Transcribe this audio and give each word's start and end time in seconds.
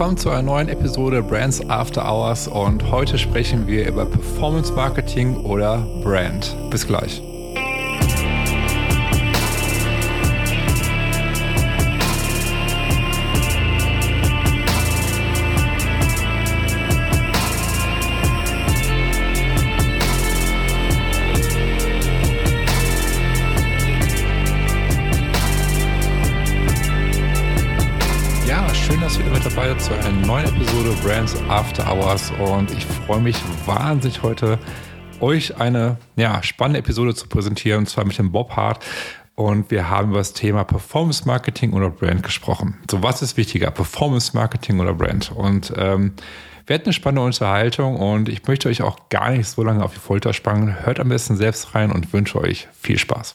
willkommen 0.00 0.16
zu 0.16 0.30
einer 0.30 0.40
neuen 0.40 0.70
Episode 0.70 1.22
Brands 1.22 1.60
After 1.68 2.10
Hours 2.10 2.48
und 2.48 2.90
heute 2.90 3.18
sprechen 3.18 3.66
wir 3.66 3.86
über 3.86 4.06
Performance 4.06 4.72
Marketing 4.72 5.36
oder 5.36 5.86
Brand. 6.02 6.56
Bis 6.70 6.86
gleich. 6.86 7.20
Dabei 29.38 29.74
zu 29.74 29.94
einer 29.94 30.10
neuen 30.26 30.46
Episode 30.46 30.90
Brands 31.02 31.36
After 31.48 31.86
Hours 31.90 32.32
und 32.38 32.70
ich 32.72 32.84
freue 32.84 33.20
mich 33.20 33.36
wahnsinnig 33.64 34.22
heute 34.22 34.58
euch 35.20 35.56
eine 35.58 35.96
ja, 36.16 36.42
spannende 36.42 36.80
Episode 36.80 37.14
zu 37.14 37.28
präsentieren 37.28 37.80
und 37.80 37.86
zwar 37.86 38.04
mit 38.04 38.18
dem 38.18 38.32
Bob 38.32 38.56
Hart 38.56 38.84
und 39.36 39.70
wir 39.70 39.88
haben 39.88 40.10
über 40.10 40.18
das 40.18 40.32
Thema 40.32 40.64
Performance 40.64 41.26
Marketing 41.26 41.72
oder 41.72 41.90
Brand 41.90 42.22
gesprochen. 42.22 42.78
So, 42.90 43.02
was 43.02 43.22
ist 43.22 43.36
wichtiger, 43.36 43.70
Performance 43.70 44.32
Marketing 44.34 44.80
oder 44.80 44.94
Brand? 44.94 45.32
Und 45.32 45.72
ähm, 45.76 46.12
wir 46.66 46.74
hatten 46.74 46.86
eine 46.86 46.92
spannende 46.92 47.22
Unterhaltung 47.22 47.96
und 47.96 48.28
ich 48.28 48.46
möchte 48.46 48.68
euch 48.68 48.82
auch 48.82 49.08
gar 49.08 49.30
nicht 49.30 49.48
so 49.48 49.62
lange 49.62 49.84
auf 49.84 49.94
die 49.94 50.00
Folter 50.00 50.32
spannen. 50.32 50.84
Hört 50.84 51.00
am 51.00 51.08
besten 51.08 51.36
selbst 51.36 51.74
rein 51.74 51.90
und 51.92 52.12
wünsche 52.12 52.38
euch 52.40 52.68
viel 52.72 52.98
Spaß. 52.98 53.34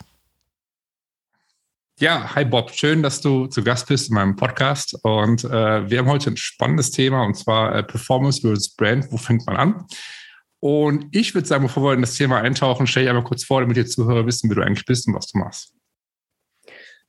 Ja, 1.98 2.36
hi 2.36 2.44
Bob, 2.44 2.72
schön, 2.72 3.02
dass 3.02 3.22
du 3.22 3.48
zu 3.48 3.64
Gast 3.64 3.88
bist 3.88 4.10
in 4.10 4.16
meinem 4.16 4.36
Podcast. 4.36 5.00
Und 5.04 5.46
äh, 5.46 5.90
wir 5.90 6.00
haben 6.00 6.10
heute 6.10 6.30
ein 6.30 6.36
spannendes 6.36 6.92
Thema 6.92 7.24
und 7.24 7.36
zwar 7.36 7.74
äh, 7.74 7.84
Performance 7.84 8.42
versus 8.42 8.76
Brand. 8.76 9.10
Wo 9.14 9.18
fängt 9.18 9.48
man 9.48 9.56
an? 9.56 9.86
Und 10.60 11.06
ich 11.16 11.34
würde 11.34 11.48
sagen, 11.48 11.64
bevor 11.64 11.84
wir 11.84 11.94
in 11.94 12.02
das 12.02 12.16
Thema 12.16 12.42
eintauchen, 12.42 12.86
stell 12.86 13.04
dich 13.04 13.10
einmal 13.10 13.24
kurz 13.24 13.46
vor, 13.46 13.62
damit 13.62 13.78
die 13.78 13.86
Zuhörer 13.86 14.26
wissen, 14.26 14.50
wie 14.52 14.56
du 14.56 14.62
eigentlich 14.62 14.86
bist 14.86 15.08
und 15.08 15.14
was 15.14 15.28
du 15.28 15.38
machst. 15.38 15.74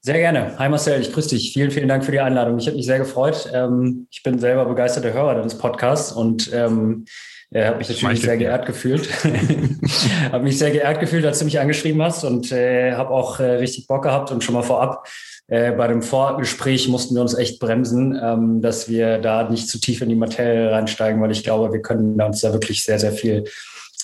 Sehr 0.03 0.19
gerne. 0.19 0.57
Hi 0.57 0.69
Marcel, 0.69 1.01
ich 1.01 1.13
grüße 1.13 1.31
dich. 1.31 1.53
Vielen, 1.53 1.73
vielen 1.73 1.89
Dank 1.89 2.05
für 2.05 2.13
die 2.13 2.21
Einladung. 2.21 2.57
Ich 2.61 2.69
habe 2.69 2.77
mich 2.77 2.87
sehr 2.87 3.01
gefreut. 3.01 3.51
Ähm, 3.53 4.07
ich 4.13 4.23
bin 4.23 4.39
selber 4.39 4.67
begeisterter 4.67 5.13
Hörer 5.13 5.35
deines 5.35 5.59
Podcasts 5.59 6.13
und 6.13 6.49
ähm, 6.53 7.07
äh, 7.57 7.67
habe 7.67 7.79
mich 7.79 7.89
natürlich 7.89 8.21
sehr 8.21 8.37
geehrt 8.37 8.67
gefühlt. 8.67 9.09
habe 10.33 10.45
mich 10.45 10.59
sehr 10.59 10.71
geehrt 10.71 11.01
gefühlt, 11.01 11.25
als 11.25 11.39
du 11.39 11.47
mich 11.47 11.59
angeschrieben 11.59 12.03
hast 12.03 12.23
und 12.25 12.53
äh, 12.53 12.93
habe 12.93 13.11
auch 13.11 13.41
äh, 13.41 13.53
richtig 13.53 13.87
Bock 13.87 14.03
gehabt 14.03 14.31
und 14.31 14.45
schon 14.45 14.55
mal 14.55 14.63
vorab. 14.63 15.09
Äh, 15.49 15.73
bei 15.73 15.89
dem 15.89 16.03
Vorgespräch 16.03 16.89
mussten 16.89 17.15
wir 17.15 17.23
uns 17.23 17.33
echt 17.33 17.59
bremsen, 17.59 18.19
ähm, 18.23 18.61
dass 18.61 18.91
wir 18.91 19.19
da 19.19 19.49
nicht 19.49 19.69
zu 19.69 19.81
tief 19.81 20.03
in 20.03 20.11
die 20.11 20.17
Materie 20.17 20.71
reinsteigen, 20.71 21.23
weil 21.23 21.31
ich 21.31 21.45
glaube, 21.45 21.73
wir 21.73 21.81
können 21.81 22.21
uns 22.21 22.43
da 22.43 22.53
wirklich 22.53 22.85
sehr, 22.85 22.99
sehr 22.99 23.13
viel 23.13 23.45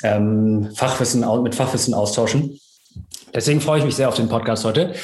ähm, 0.03 0.71
Fachwissen 0.75 1.25
mit 1.43 1.55
Fachwissen 1.55 1.93
austauschen. 1.93 2.59
Deswegen 3.35 3.61
freue 3.61 3.81
ich 3.81 3.85
mich 3.85 3.97
sehr 3.97 4.09
auf 4.09 4.17
den 4.17 4.29
Podcast 4.31 4.65
heute. 4.65 4.95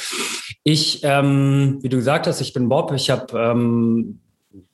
Ich, 0.63 1.01
ähm, 1.03 1.77
wie 1.81 1.89
du 1.89 1.97
gesagt 1.97 2.25
hast, 2.25 2.41
ich 2.41 2.53
bin 2.53 2.67
Bob. 2.67 2.93
Ich 2.93 3.11
habe 3.11 3.37
ähm, 3.37 4.19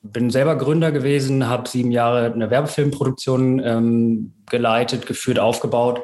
bin 0.02 0.30
selber 0.30 0.56
Gründer 0.56 0.90
gewesen, 0.90 1.48
habe 1.48 1.68
sieben 1.68 1.90
Jahre 1.90 2.32
eine 2.32 2.50
Werbefilmproduktion 2.50 3.60
ähm, 3.62 4.34
geleitet, 4.48 5.06
geführt, 5.06 5.38
aufgebaut 5.38 6.02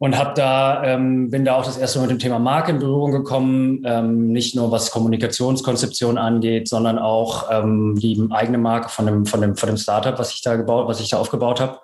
und 0.00 0.16
habe 0.16 0.32
da 0.34 0.84
ähm, 0.84 1.28
bin 1.28 1.44
da 1.44 1.56
auch 1.56 1.64
das 1.64 1.76
erste 1.76 1.98
Mal 1.98 2.06
mit 2.06 2.12
dem 2.12 2.18
Thema 2.20 2.38
Marke 2.38 2.70
in 2.70 2.78
Berührung 2.78 3.10
gekommen, 3.10 3.82
ähm, 3.84 4.28
nicht 4.28 4.54
nur 4.54 4.70
was 4.70 4.92
Kommunikationskonzeption 4.92 6.18
angeht, 6.18 6.68
sondern 6.68 6.98
auch 6.98 7.46
ähm, 7.50 7.96
die 7.96 8.24
eigene 8.30 8.58
Marke 8.58 8.90
von 8.90 9.06
dem 9.06 9.26
von 9.26 9.40
dem 9.40 9.56
von 9.56 9.68
dem 9.68 9.76
Startup, 9.76 10.16
was 10.18 10.32
ich 10.32 10.42
da 10.42 10.54
gebaut, 10.54 10.86
was 10.86 11.00
ich 11.00 11.10
da 11.10 11.18
aufgebaut 11.18 11.60
habe. 11.60 11.80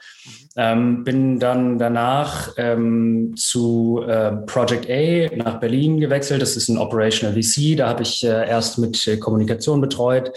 Ähm, 0.56 1.02
bin 1.02 1.40
dann 1.40 1.78
danach 1.78 2.52
ähm, 2.56 3.34
zu 3.36 4.04
äh, 4.06 4.30
Project 4.46 4.88
A 4.88 5.34
nach 5.34 5.58
Berlin 5.58 5.98
gewechselt. 5.98 6.40
Das 6.42 6.56
ist 6.56 6.68
ein 6.68 6.78
Operational 6.78 7.34
VC. 7.34 7.76
Da 7.76 7.88
habe 7.88 8.04
ich 8.04 8.24
äh, 8.24 8.48
erst 8.48 8.78
mit 8.78 9.04
äh, 9.08 9.16
Kommunikation 9.16 9.80
betreut, 9.80 10.30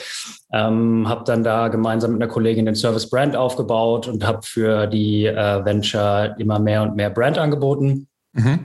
ähm, 0.58 1.08
habe 1.08 1.24
dann 1.26 1.44
da 1.44 1.68
gemeinsam 1.68 2.14
mit 2.14 2.22
einer 2.22 2.32
Kollegin 2.32 2.66
den 2.66 2.76
Service 2.76 3.10
Brand 3.10 3.36
aufgebaut 3.36 4.08
und 4.08 4.26
habe 4.26 4.40
für 4.42 4.88
die 4.88 5.26
äh, 5.26 5.64
Venture 5.64 6.36
immer 6.40 6.60
mehr 6.60 6.82
und 6.82 6.96
mehr 6.96 7.12
Brand 7.12 7.38
angeboten. 7.38 8.08
Mhm. 8.34 8.60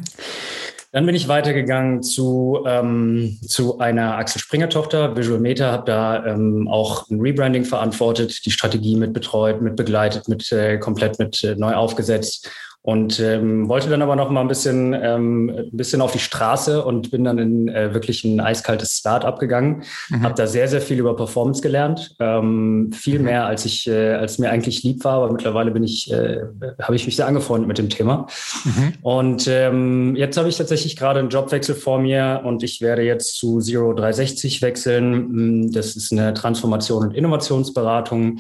Dann 0.93 1.07
bin 1.07 1.15
ich 1.15 1.27
weitergegangen 1.27 2.03
zu, 2.03 2.65
ähm, 2.67 3.39
zu 3.47 3.79
einer 3.79 4.17
Axel 4.19 4.41
Springer 4.41 4.69
Tochter, 4.69 5.17
Visual 5.17 5.41
Meta, 5.41 5.73
habe 5.73 5.85
da 5.87 6.27
ähm, 6.27 6.69
auch 6.69 7.09
ein 7.09 7.21
Rebranding 7.21 7.65
verantwortet, 7.65 8.45
die 8.45 8.51
Strategie 8.51 8.97
mit 8.97 9.15
betreut, 9.15 9.63
mit 9.63 9.77
begleitet, 9.77 10.29
mit 10.29 10.53
äh, 10.53 10.79
komplett 10.79 11.19
mit 11.19 11.43
äh, 11.45 11.57
neu 11.57 11.75
aufgesetzt 11.75 12.51
und 12.85 13.21
ähm, 13.21 13.69
wollte 13.69 13.89
dann 13.89 14.03
aber 14.03 14.17
noch 14.17 14.29
mal 14.31 14.41
ein 14.41 14.49
bisschen, 14.49 14.93
ähm, 14.93 15.49
ein 15.51 15.77
bisschen 15.77 16.01
auf 16.01 16.11
die 16.11 16.19
Straße 16.19 16.85
und 16.85 17.13
bin 17.13 17.23
dann 17.23 17.39
in 17.39 17.69
äh, 17.69 17.95
wirklich 17.95 18.25
ein 18.25 18.41
eiskaltes 18.41 18.99
Start-up 18.99 19.39
gegangen. 19.39 19.85
Mhm. 20.09 20.25
Habe 20.25 20.35
da 20.35 20.49
sehr, 20.49 20.67
sehr 20.67 20.81
viel 20.81 20.99
über 20.99 21.15
Performance 21.15 21.63
gelernt, 21.63 22.17
ähm, 22.19 22.91
viel 22.93 23.21
mhm. 23.21 23.27
mehr 23.27 23.47
als 23.47 23.65
ich, 23.67 23.87
äh, 23.87 24.15
als 24.15 24.41
mir 24.41 24.51
eigentlich 24.51 24.83
lieb 24.83 25.05
war. 25.05 25.15
Aber 25.15 25.33
mittlerweile 25.33 25.71
bin 25.71 25.85
ich, 25.85 26.11
äh, 26.13 26.41
habe 26.83 26.97
ich 26.97 27.07
mich 27.07 27.15
sehr 27.15 27.29
angefreundet 27.29 27.69
mit 27.69 27.79
dem 27.79 27.89
Thema. 27.89 28.27
Mhm. 28.65 28.95
Und 29.03 29.47
ähm, 29.47 30.17
jetzt 30.17 30.37
habe 30.37 30.49
ich 30.49 30.57
tatsächlich 30.57 30.97
gerade 30.97 31.21
einen 31.21 31.29
Jobwechsel 31.29 31.77
vor 31.77 32.01
mir 32.01 32.43
und 32.45 32.65
ich 32.65 32.81
werde 32.81 33.03
jetzt 33.03 33.37
zu 33.37 33.61
Zero 33.61 33.93
360 33.93 34.61
wechseln. 34.61 35.71
Das 35.71 35.95
ist 35.95 36.11
eine 36.11 36.35
Transformation 36.35 37.05
und 37.05 37.15
Innovationsberatung 37.15 38.39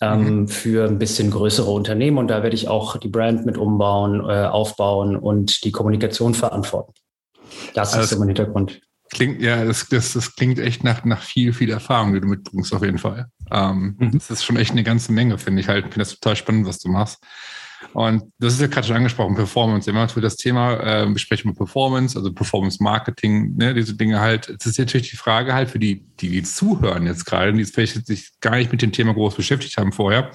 ähm, 0.00 0.40
mhm. 0.40 0.48
für 0.48 0.86
ein 0.86 0.98
bisschen 0.98 1.30
größere 1.30 1.70
Unternehmen. 1.70 2.18
Und 2.18 2.28
da 2.28 2.42
werde 2.42 2.54
ich 2.54 2.68
auch 2.68 2.96
die 2.96 3.08
Brand 3.08 3.46
mit 3.46 3.56
umbauen, 3.56 4.20
äh, 4.20 4.46
aufbauen 4.46 5.16
und 5.16 5.64
die 5.64 5.72
Kommunikation 5.72 6.34
verantworten. 6.34 6.92
Das 7.74 7.92
also 7.92 8.04
ist 8.04 8.10
so 8.10 8.18
mein 8.18 8.28
Hintergrund. 8.28 8.80
Klingt, 9.10 9.40
ja, 9.40 9.64
das, 9.64 9.88
das, 9.88 10.14
das 10.14 10.34
klingt 10.34 10.58
echt 10.58 10.82
nach, 10.82 11.04
nach 11.04 11.22
viel, 11.22 11.52
viel 11.52 11.70
Erfahrung, 11.70 12.12
die 12.12 12.20
du 12.20 12.26
mitbringst, 12.26 12.74
auf 12.74 12.82
jeden 12.82 12.98
Fall. 12.98 13.26
Ähm, 13.52 13.96
mhm. 13.98 14.10
Das 14.12 14.30
ist 14.30 14.44
schon 14.44 14.56
echt 14.56 14.72
eine 14.72 14.82
ganze 14.82 15.12
Menge, 15.12 15.38
finde 15.38 15.60
ich 15.60 15.68
halt. 15.68 15.86
Ich 15.86 15.92
finde 15.92 16.04
das 16.04 16.18
total 16.18 16.36
spannend, 16.36 16.66
was 16.66 16.80
du 16.80 16.88
machst. 16.88 17.22
Und 17.92 18.32
das 18.38 18.54
ist 18.54 18.60
ja 18.60 18.66
gerade 18.66 18.86
schon 18.86 18.96
angesprochen, 18.96 19.34
Performance. 19.34 19.88
Immer 19.88 20.08
für 20.08 20.20
das 20.20 20.36
Thema 20.36 21.02
äh, 21.02 21.06
besprechen 21.06 21.50
wir 21.50 21.54
Performance, 21.54 22.16
also 22.16 22.32
Performance 22.32 22.82
Marketing, 22.82 23.56
ne, 23.56 23.74
diese 23.74 23.94
Dinge 23.94 24.20
halt. 24.20 24.48
Es 24.48 24.66
ist 24.66 24.78
natürlich 24.78 25.10
die 25.10 25.16
Frage 25.16 25.54
halt 25.54 25.70
für 25.70 25.78
die, 25.78 26.04
die, 26.20 26.30
die 26.30 26.42
zuhören 26.42 27.06
jetzt 27.06 27.24
gerade, 27.24 27.52
die 27.52 27.64
vielleicht 27.64 28.06
sich 28.06 28.30
gar 28.40 28.56
nicht 28.56 28.72
mit 28.72 28.82
dem 28.82 28.92
Thema 28.92 29.14
groß 29.14 29.34
beschäftigt 29.34 29.76
haben 29.76 29.92
vorher. 29.92 30.30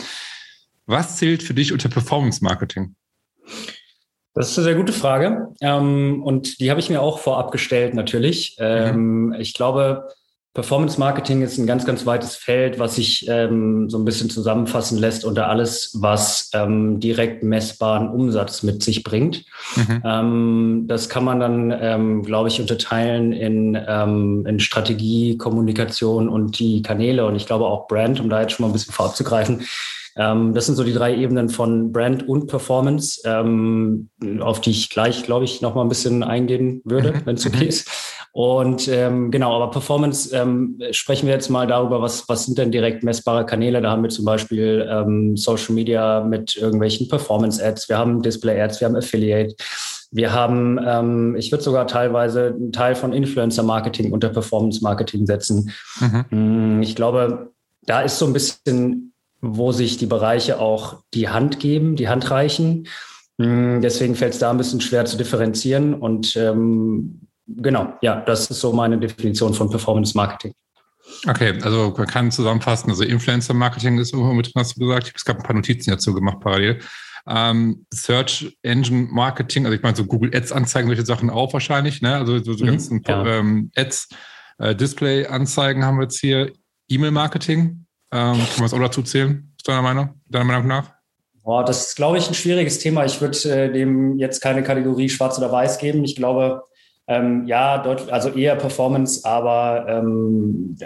Was 0.85 1.17
zählt 1.17 1.43
für 1.43 1.53
dich 1.53 1.71
unter 1.71 1.89
Performance 1.89 2.43
Marketing? 2.43 2.95
Das 4.33 4.49
ist 4.49 4.57
eine 4.57 4.65
sehr 4.65 4.75
gute 4.75 4.93
Frage. 4.93 5.49
Ähm, 5.61 6.23
und 6.23 6.59
die 6.59 6.69
habe 6.69 6.79
ich 6.79 6.89
mir 6.89 7.01
auch 7.01 7.19
vorab 7.19 7.51
gestellt, 7.51 7.93
natürlich. 7.93 8.55
Ähm, 8.59 9.27
mhm. 9.27 9.33
Ich 9.33 9.53
glaube, 9.53 10.07
Performance 10.53 10.99
Marketing 10.99 11.41
ist 11.43 11.57
ein 11.57 11.65
ganz, 11.65 11.85
ganz 11.85 12.05
weites 12.05 12.35
Feld, 12.35 12.77
was 12.77 12.95
sich 12.95 13.25
ähm, 13.29 13.89
so 13.89 13.97
ein 13.97 14.03
bisschen 14.03 14.29
zusammenfassen 14.29 14.97
lässt 14.97 15.23
unter 15.23 15.47
alles, 15.47 15.97
was 16.01 16.49
ähm, 16.53 16.99
direkt 16.99 17.41
messbaren 17.41 18.09
Umsatz 18.09 18.61
mit 18.61 18.83
sich 18.83 19.03
bringt. 19.03 19.45
Mhm. 19.77 20.01
Ähm, 20.03 20.83
das 20.87 21.07
kann 21.07 21.23
man 21.23 21.39
dann, 21.39 21.73
ähm, 21.79 22.23
glaube 22.23 22.49
ich, 22.49 22.59
unterteilen 22.59 23.31
in, 23.31 23.79
ähm, 23.87 24.45
in 24.45 24.59
Strategie, 24.59 25.37
Kommunikation 25.37 26.27
und 26.27 26.59
die 26.59 26.81
Kanäle 26.81 27.25
und 27.25 27.37
ich 27.37 27.45
glaube 27.45 27.65
auch 27.65 27.87
Brand, 27.87 28.19
um 28.19 28.29
da 28.29 28.41
jetzt 28.41 28.51
schon 28.51 28.65
mal 28.65 28.69
ein 28.69 28.73
bisschen 28.73 28.93
vorzugreifen. 28.93 29.61
Ähm, 30.17 30.53
das 30.53 30.65
sind 30.65 30.75
so 30.75 30.83
die 30.83 30.91
drei 30.91 31.15
Ebenen 31.15 31.47
von 31.47 31.93
Brand 31.93 32.27
und 32.27 32.47
Performance, 32.47 33.21
auf 34.41 34.59
die 34.59 34.71
ich 34.71 34.89
gleich, 34.89 35.23
glaube 35.23 35.45
ich, 35.45 35.61
noch 35.61 35.75
mal 35.75 35.83
ein 35.83 35.89
bisschen 35.89 36.23
eingehen 36.23 36.81
würde, 36.83 37.13
mhm. 37.13 37.21
wenn 37.23 37.35
es 37.35 37.45
okay 37.45 37.63
mhm. 37.63 37.69
ist. 37.69 38.10
Und 38.33 38.87
ähm, 38.87 39.29
genau, 39.29 39.55
aber 39.55 39.71
Performance 39.71 40.33
ähm, 40.33 40.79
sprechen 40.91 41.27
wir 41.27 41.33
jetzt 41.33 41.49
mal 41.49 41.67
darüber, 41.67 42.01
was, 42.01 42.29
was 42.29 42.45
sind 42.45 42.57
denn 42.57 42.71
direkt 42.71 43.03
messbare 43.03 43.45
Kanäle? 43.45 43.81
Da 43.81 43.91
haben 43.91 44.03
wir 44.03 44.09
zum 44.09 44.23
Beispiel 44.23 44.87
ähm, 44.89 45.35
Social 45.35 45.75
Media 45.75 46.21
mit 46.21 46.55
irgendwelchen 46.55 47.09
Performance-Ads, 47.09 47.89
wir 47.89 47.97
haben 47.97 48.21
Display-Ads, 48.21 48.79
wir 48.79 48.87
haben 48.87 48.95
Affiliate. 48.95 49.55
Wir 50.13 50.33
haben, 50.33 50.79
ähm, 50.85 51.35
ich 51.37 51.51
würde 51.51 51.63
sogar 51.63 51.87
teilweise 51.87 52.47
einen 52.47 52.71
Teil 52.73 52.95
von 52.95 53.13
Influencer-Marketing 53.13 54.11
unter 54.11 54.29
Performance-Marketing 54.29 55.25
setzen. 55.25 55.71
Mhm. 55.99 56.77
Mm, 56.77 56.81
ich 56.81 56.95
glaube, 56.95 57.51
da 57.83 58.01
ist 58.01 58.17
so 58.17 58.25
ein 58.25 58.33
bisschen, 58.33 59.13
wo 59.41 59.71
sich 59.71 59.97
die 59.97 60.05
Bereiche 60.05 60.59
auch 60.59 60.97
die 61.13 61.29
Hand 61.29 61.59
geben, 61.59 61.95
die 61.95 62.09
Hand 62.09 62.29
reichen. 62.29 62.87
Mm, 63.37 63.79
deswegen 63.79 64.15
fällt 64.15 64.33
es 64.33 64.39
da 64.39 64.51
ein 64.51 64.57
bisschen 64.57 64.81
schwer 64.81 65.05
zu 65.05 65.15
differenzieren. 65.15 65.93
Und 65.93 66.35
ähm, 66.35 67.21
genau, 67.47 67.93
ja, 68.01 68.21
das 68.21 68.49
ist 68.49 68.59
so 68.59 68.73
meine 68.73 68.97
Definition 68.97 69.53
von 69.53 69.69
Performance 69.69 70.15
Marketing. 70.15 70.53
Okay, 71.27 71.59
also 71.61 71.93
man 71.97 72.07
kann 72.07 72.31
zusammenfassen, 72.31 72.89
also 72.89 73.03
Influencer 73.03 73.53
Marketing 73.53 73.97
ist 73.97 74.13
irgendwo 74.13 74.33
mit 74.33 74.45
drin, 74.45 74.53
hast 74.55 74.75
du 74.75 74.79
gesagt. 74.79 75.11
Ich 75.15 75.27
habe 75.27 75.39
ein 75.39 75.43
paar 75.43 75.55
Notizen 75.55 75.91
dazu 75.91 76.13
gemacht 76.13 76.39
parallel. 76.39 76.79
Ähm, 77.27 77.85
Search 77.93 78.57
Engine 78.63 79.07
Marketing, 79.11 79.65
also 79.65 79.75
ich 79.75 79.83
meine 79.83 79.95
so 79.95 80.05
Google 80.05 80.35
Ads 80.35 80.51
Anzeigen, 80.51 80.87
solche 80.87 81.05
Sachen 81.05 81.29
auch 81.29 81.53
wahrscheinlich, 81.53 82.01
ne? 82.01 82.15
Also 82.15 82.39
so, 82.39 82.53
so 82.53 82.63
mhm, 82.63 82.69
ganzen 82.69 83.03
ja. 83.05 83.25
ähm, 83.25 83.71
Ads, 83.75 84.09
äh, 84.57 84.75
Display 84.75 85.27
Anzeigen 85.27 85.85
haben 85.85 85.97
wir 85.97 86.03
jetzt 86.03 86.19
hier, 86.19 86.51
E-Mail 86.87 87.11
Marketing, 87.11 87.85
Ähm, 88.13 88.33
kann 88.33 88.57
man 88.57 88.65
es 88.65 88.73
auch 88.73 88.79
dazu 88.79 89.03
zählen, 89.03 89.53
ist 89.55 89.67
deiner 89.67 89.81
Meinung, 89.81 90.21
deiner 90.27 90.45
Meinung 90.45 90.67
nach? 90.67 90.91
Boah, 91.43 91.63
das 91.63 91.87
ist, 91.87 91.95
glaube 91.95 92.17
ich, 92.17 92.27
ein 92.27 92.33
schwieriges 92.33 92.79
Thema. 92.79 93.05
Ich 93.05 93.21
würde 93.21 93.37
äh, 93.49 93.71
dem 93.71 94.17
jetzt 94.19 94.41
keine 94.41 94.63
Kategorie 94.63 95.09
schwarz 95.09 95.37
oder 95.37 95.51
weiß 95.51 95.77
geben. 95.79 96.03
Ich 96.03 96.15
glaube, 96.15 96.63
ähm, 97.07 97.45
ja, 97.47 97.79
dort, 97.79 98.11
also 98.11 98.29
eher 98.29 98.55
Performance, 98.55 99.25
aber 99.25 99.85
ähm, 99.87 100.77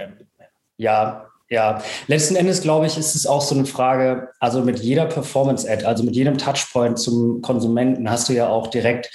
ja, 0.78 1.26
ja. 1.50 1.82
Letzten 2.08 2.36
Endes, 2.36 2.62
glaube 2.62 2.88
ich, 2.88 2.98
ist 2.98 3.16
es 3.16 3.28
auch 3.28 3.42
so 3.42 3.56
eine 3.56 3.66
Frage, 3.66 4.30
also 4.40 4.62
mit 4.62 4.80
jeder 4.80 5.06
Performance-Ad, 5.06 5.86
also 5.86 6.04
mit 6.04 6.16
jedem 6.16 6.38
Touchpoint 6.38 6.98
zum 6.98 7.42
Konsumenten 7.42 8.10
hast 8.10 8.30
du 8.30 8.34
ja 8.34 8.50
auch 8.50 8.68
direkt 8.68 9.10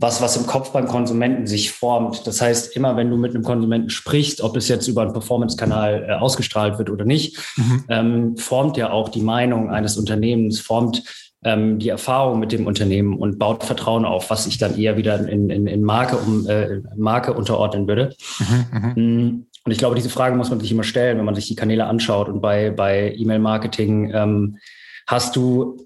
was, 0.00 0.22
was 0.22 0.36
im 0.36 0.46
Kopf 0.46 0.70
beim 0.70 0.86
Konsumenten 0.86 1.46
sich 1.46 1.72
formt. 1.72 2.26
Das 2.26 2.40
heißt, 2.40 2.74
immer 2.74 2.96
wenn 2.96 3.10
du 3.10 3.18
mit 3.18 3.34
einem 3.34 3.44
Konsumenten 3.44 3.90
sprichst, 3.90 4.40
ob 4.40 4.56
es 4.56 4.66
jetzt 4.66 4.88
über 4.88 5.02
einen 5.02 5.12
Performance-Kanal 5.12 6.06
äh, 6.08 6.12
ausgestrahlt 6.14 6.78
wird 6.78 6.88
oder 6.88 7.04
nicht, 7.04 7.38
mhm. 7.56 7.84
ähm, 7.88 8.36
formt 8.38 8.78
ja 8.78 8.90
auch 8.90 9.10
die 9.10 9.20
Meinung 9.20 9.70
eines 9.70 9.98
Unternehmens, 9.98 10.58
formt 10.58 11.02
ähm, 11.44 11.78
die 11.78 11.88
Erfahrung 11.88 12.38
mit 12.38 12.52
dem 12.52 12.66
Unternehmen 12.66 13.16
und 13.16 13.38
baut 13.38 13.64
Vertrauen 13.64 14.04
auf, 14.04 14.30
was 14.30 14.46
ich 14.46 14.58
dann 14.58 14.78
eher 14.78 14.96
wieder 14.96 15.18
in, 15.28 15.50
in, 15.50 15.66
in 15.66 15.82
Marke, 15.82 16.16
um, 16.16 16.46
äh, 16.48 16.80
Marke 16.96 17.32
unterordnen 17.32 17.88
würde. 17.88 18.14
Mhm, 18.38 18.66
mhm. 18.72 18.92
Mm, 18.94 19.46
und 19.64 19.72
ich 19.72 19.78
glaube, 19.78 19.94
diese 19.94 20.10
Frage 20.10 20.36
muss 20.36 20.50
man 20.50 20.60
sich 20.60 20.72
immer 20.72 20.84
stellen, 20.84 21.18
wenn 21.18 21.24
man 21.24 21.34
sich 21.34 21.46
die 21.46 21.54
Kanäle 21.54 21.86
anschaut. 21.86 22.28
Und 22.28 22.40
bei, 22.40 22.70
bei 22.70 23.14
E-Mail-Marketing 23.16 24.12
ähm, 24.14 24.58
hast 25.06 25.36
du 25.36 25.76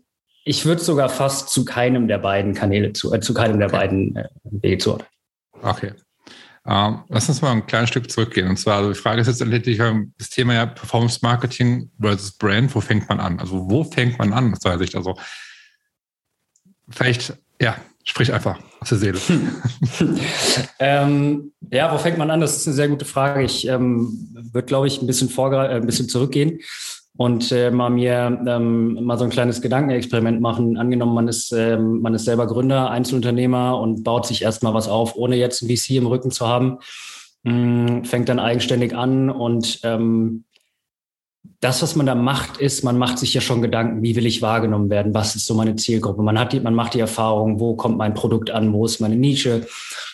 ich 0.45 0.67
würde 0.67 0.83
sogar 0.83 1.09
fast 1.09 1.49
zu 1.49 1.65
keinem 1.65 2.07
der 2.07 2.19
beiden 2.19 2.55
Kanäle 2.55 2.93
zu, 2.93 3.13
äh, 3.13 3.21
zu 3.21 3.35
keinem 3.35 3.59
der 3.59 3.69
okay. 3.69 3.77
beiden 3.77 4.17
äh, 4.17 4.29
Wege 4.45 4.79
zuordnen. 4.79 5.09
Okay. 5.63 5.93
Ähm, 6.67 7.03
lass 7.09 7.29
uns 7.29 7.43
mal 7.43 7.53
ein 7.53 7.67
kleines 7.67 7.91
Stück 7.91 8.11
zurückgehen. 8.11 8.49
Und 8.49 8.57
zwar, 8.57 8.79
also 8.79 8.93
die 8.93 8.99
Frage 8.99 9.21
ist 9.21 9.27
jetzt 9.27 9.41
letztendlich 9.41 9.79
das 10.19 10.31
Thema 10.31 10.55
ja 10.55 10.67
Performance 10.67 11.19
Marketing 11.23 11.91
versus 12.01 12.33
Brand. 12.33 12.75
Wo 12.75 12.81
fängt 12.81 13.09
man 13.09 13.21
an? 13.21 13.39
Also, 13.39 13.69
wo 13.69 13.85
fängt 13.85 14.19
man 14.19 14.33
an 14.33 14.53
aus 14.53 14.61
deiner 14.61 14.79
Sicht? 14.79 14.97
Also, 14.97 15.17
vielleicht, 16.89 17.37
ja, 17.61 17.77
sprich 18.05 18.33
einfach 18.33 18.59
aus 18.81 18.89
der 18.89 18.99
Seele. 18.99 19.21
ähm, 20.79 21.53
ja, 21.71 21.93
wo 21.93 21.99
fängt 21.99 22.17
man 22.17 22.31
an? 22.31 22.41
Das 22.41 22.57
ist 22.57 22.67
eine 22.67 22.77
sehr 22.77 22.89
gute 22.89 23.05
Frage. 23.05 23.43
Ich 23.43 23.67
ähm, 23.69 24.31
würde, 24.53 24.67
glaube 24.67 24.87
ich, 24.87 25.03
ein 25.03 25.07
bisschen, 25.07 25.31
äh, 25.37 25.77
ein 25.77 25.87
bisschen 25.87 26.09
zurückgehen 26.09 26.61
und 27.17 27.53
äh, 27.53 27.71
mal 27.71 27.91
mir 27.91 28.43
ähm, 28.47 29.05
mal 29.05 29.17
so 29.17 29.25
ein 29.25 29.31
kleines 29.31 29.61
Gedankenexperiment 29.63 30.41
machen. 30.41 30.77
Angenommen, 30.77 31.15
man 31.15 31.29
ist, 31.29 31.53
ähm, 31.53 32.01
man 32.01 32.15
ist 32.15 32.25
selber 32.25 32.47
Gründer, 32.47 32.91
Einzelunternehmer 32.91 33.79
und 33.79 34.03
baut 34.03 34.27
sich 34.27 34.43
erstmal 34.43 34.75
was 34.75 34.89
auf, 34.89 35.15
ohne 35.17 35.37
jetzt 35.37 35.63
ein 35.63 35.69
VC 35.69 35.91
im 35.91 36.07
Rücken 36.07 36.33
zu 36.33 36.49
haben, 36.49 36.79
mh, 37.45 38.05
fängt 38.05 38.29
dann 38.29 38.41
eigenständig 38.41 38.97
an 38.97 39.31
und 39.31 39.81
ähm, 39.85 40.45
das, 41.61 41.83
was 41.83 41.97
man 41.97 42.07
da 42.07 42.15
macht, 42.15 42.59
ist, 42.59 42.85
man 42.85 42.99
macht 42.99 43.19
sich 43.19 43.33
ja 43.33 43.41
schon 43.41 43.63
Gedanken, 43.63 44.03
wie 44.03 44.17
will 44.17 44.27
ich 44.27 44.43
wahrgenommen 44.43 44.91
werden? 44.91 45.15
Was 45.15 45.35
ist 45.35 45.47
so 45.47 45.55
meine 45.55 45.77
Zielgruppe? 45.77 46.23
Man 46.23 46.39
hat 46.39 46.53
die, 46.53 46.61
man 46.61 46.75
macht 46.75 46.95
die 46.95 47.01
Erfahrung, 47.01 47.59
wo 47.61 47.75
kommt 47.75 47.97
mein 47.97 48.13
Produkt 48.15 48.51
an? 48.51 48.73
Wo 48.73 48.85
ist 48.85 49.01
meine 49.01 49.17
Nische? 49.17 49.67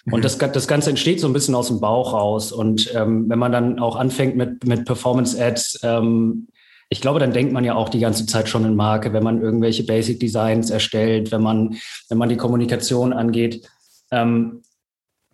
Und 0.07 0.21
mhm. 0.21 0.23
das, 0.23 0.39
das 0.39 0.69
Ganze 0.69 0.91
entsteht 0.91 1.21
so 1.21 1.27
ein 1.27 1.33
bisschen 1.33 1.55
aus 1.55 1.69
dem 1.69 1.81
Bauch 1.81 2.13
raus. 2.13 2.53
Und 2.53 2.93
ähm, 2.95 3.29
wenn 3.29 3.39
man 3.39 3.53
dann 3.53 3.79
auch 3.81 3.97
anfängt 3.97 4.37
mit, 4.37 4.65
mit 4.65 4.85
Performance 4.85 5.43
Ads, 5.43 5.81
ähm, 5.83 6.49
ich 6.93 7.01
glaube, 7.01 7.21
dann 7.21 7.33
denkt 7.33 7.53
man 7.53 7.65
ja 7.65 7.77
auch 7.77 7.89
die 7.89 8.01
ganze 8.01 8.27
Zeit 8.27 8.49
schon 8.49 8.65
in 8.65 8.75
Marke, 8.75 9.13
wenn 9.13 9.23
man 9.23 9.41
irgendwelche 9.41 9.85
Basic 9.85 10.19
Designs 10.19 10.71
erstellt, 10.71 11.31
wenn 11.31 11.41
man, 11.41 11.77
wenn 12.09 12.19
man 12.19 12.29
die 12.29 12.37
Kommunikation 12.37 13.13
angeht. 13.13 13.67
Ähm, 14.11 14.63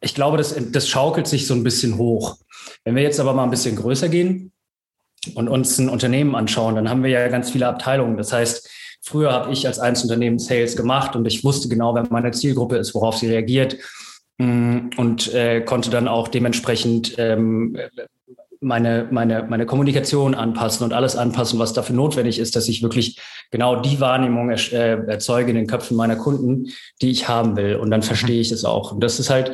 ich 0.03 0.15
glaube, 0.15 0.37
das, 0.37 0.55
das 0.71 0.87
schaukelt 0.87 1.27
sich 1.27 1.47
so 1.47 1.55
ein 1.55 1.65
bisschen 1.65 1.97
hoch. 1.97 2.37
Wenn 2.85 2.95
wir 2.95 3.03
jetzt 3.03 3.19
aber 3.19 3.33
mal 3.33 3.45
ein 3.45 3.51
bisschen 3.51 3.75
größer 3.75 4.11
gehen 4.11 4.53
und 5.35 5.49
uns 5.49 5.79
ein 5.79 5.89
Unternehmen 5.89 6.35
anschauen, 6.35 6.75
dann 6.75 6.91
haben 6.91 7.03
wir 7.03 7.11
ja 7.11 7.27
ganz 7.29 7.51
viele 7.51 7.67
Abteilungen. 7.67 8.19
Das 8.19 8.35
heißt, 8.35 8.69
früher 9.01 9.33
habe 9.33 9.51
ich 9.51 9.67
als 9.67 9.79
Einzelunternehmen 9.79 10.39
Sales 10.39 10.77
gemacht 10.77 11.17
und 11.17 11.27
ich 11.27 11.43
wusste 11.43 11.71
genau, 11.71 11.95
wenn 11.95 12.07
meine 12.11 12.33
Zielgruppe 12.33 12.77
ist, 12.77 12.95
worauf 12.95 13.17
sie 13.17 13.29
reagiert 13.29 13.79
mm, 14.37 14.91
und 14.99 15.33
äh, 15.33 15.63
konnte 15.63 15.89
dann 15.89 16.07
auch 16.07 16.29
dementsprechend 16.29 17.15
ähm, 17.17 17.79
meine, 18.61 19.09
meine, 19.11 19.45
meine 19.49 19.67
Kommunikation 19.67 20.35
anpassen 20.35 20.85
und 20.85 20.93
alles 20.93 21.17
anpassen, 21.17 21.59
was 21.59 21.73
dafür 21.73 21.97
notwendig 21.97 22.39
ist, 22.39 22.57
dass 22.57 22.69
ich 22.69 22.83
wirklich 22.83 23.21
genau 23.51 23.81
die 23.81 24.01
Wahrnehmung 24.01 24.51
er, 24.51 24.73
äh, 24.73 25.07
erzeuge 25.07 25.51
in 25.51 25.57
den 25.57 25.67
Köpfen 25.67 25.97
meiner 25.97 26.17
Kunden, 26.17 26.69
die 27.03 27.11
ich 27.11 27.29
haben 27.29 27.57
will. 27.57 27.77
Und 27.77 27.91
dann 27.91 28.03
verstehe 28.03 28.41
ich 28.41 28.53
es 28.53 28.65
auch. 28.65 28.93
Und 28.93 29.01
das 29.03 29.19
ist 29.21 29.31
halt 29.31 29.53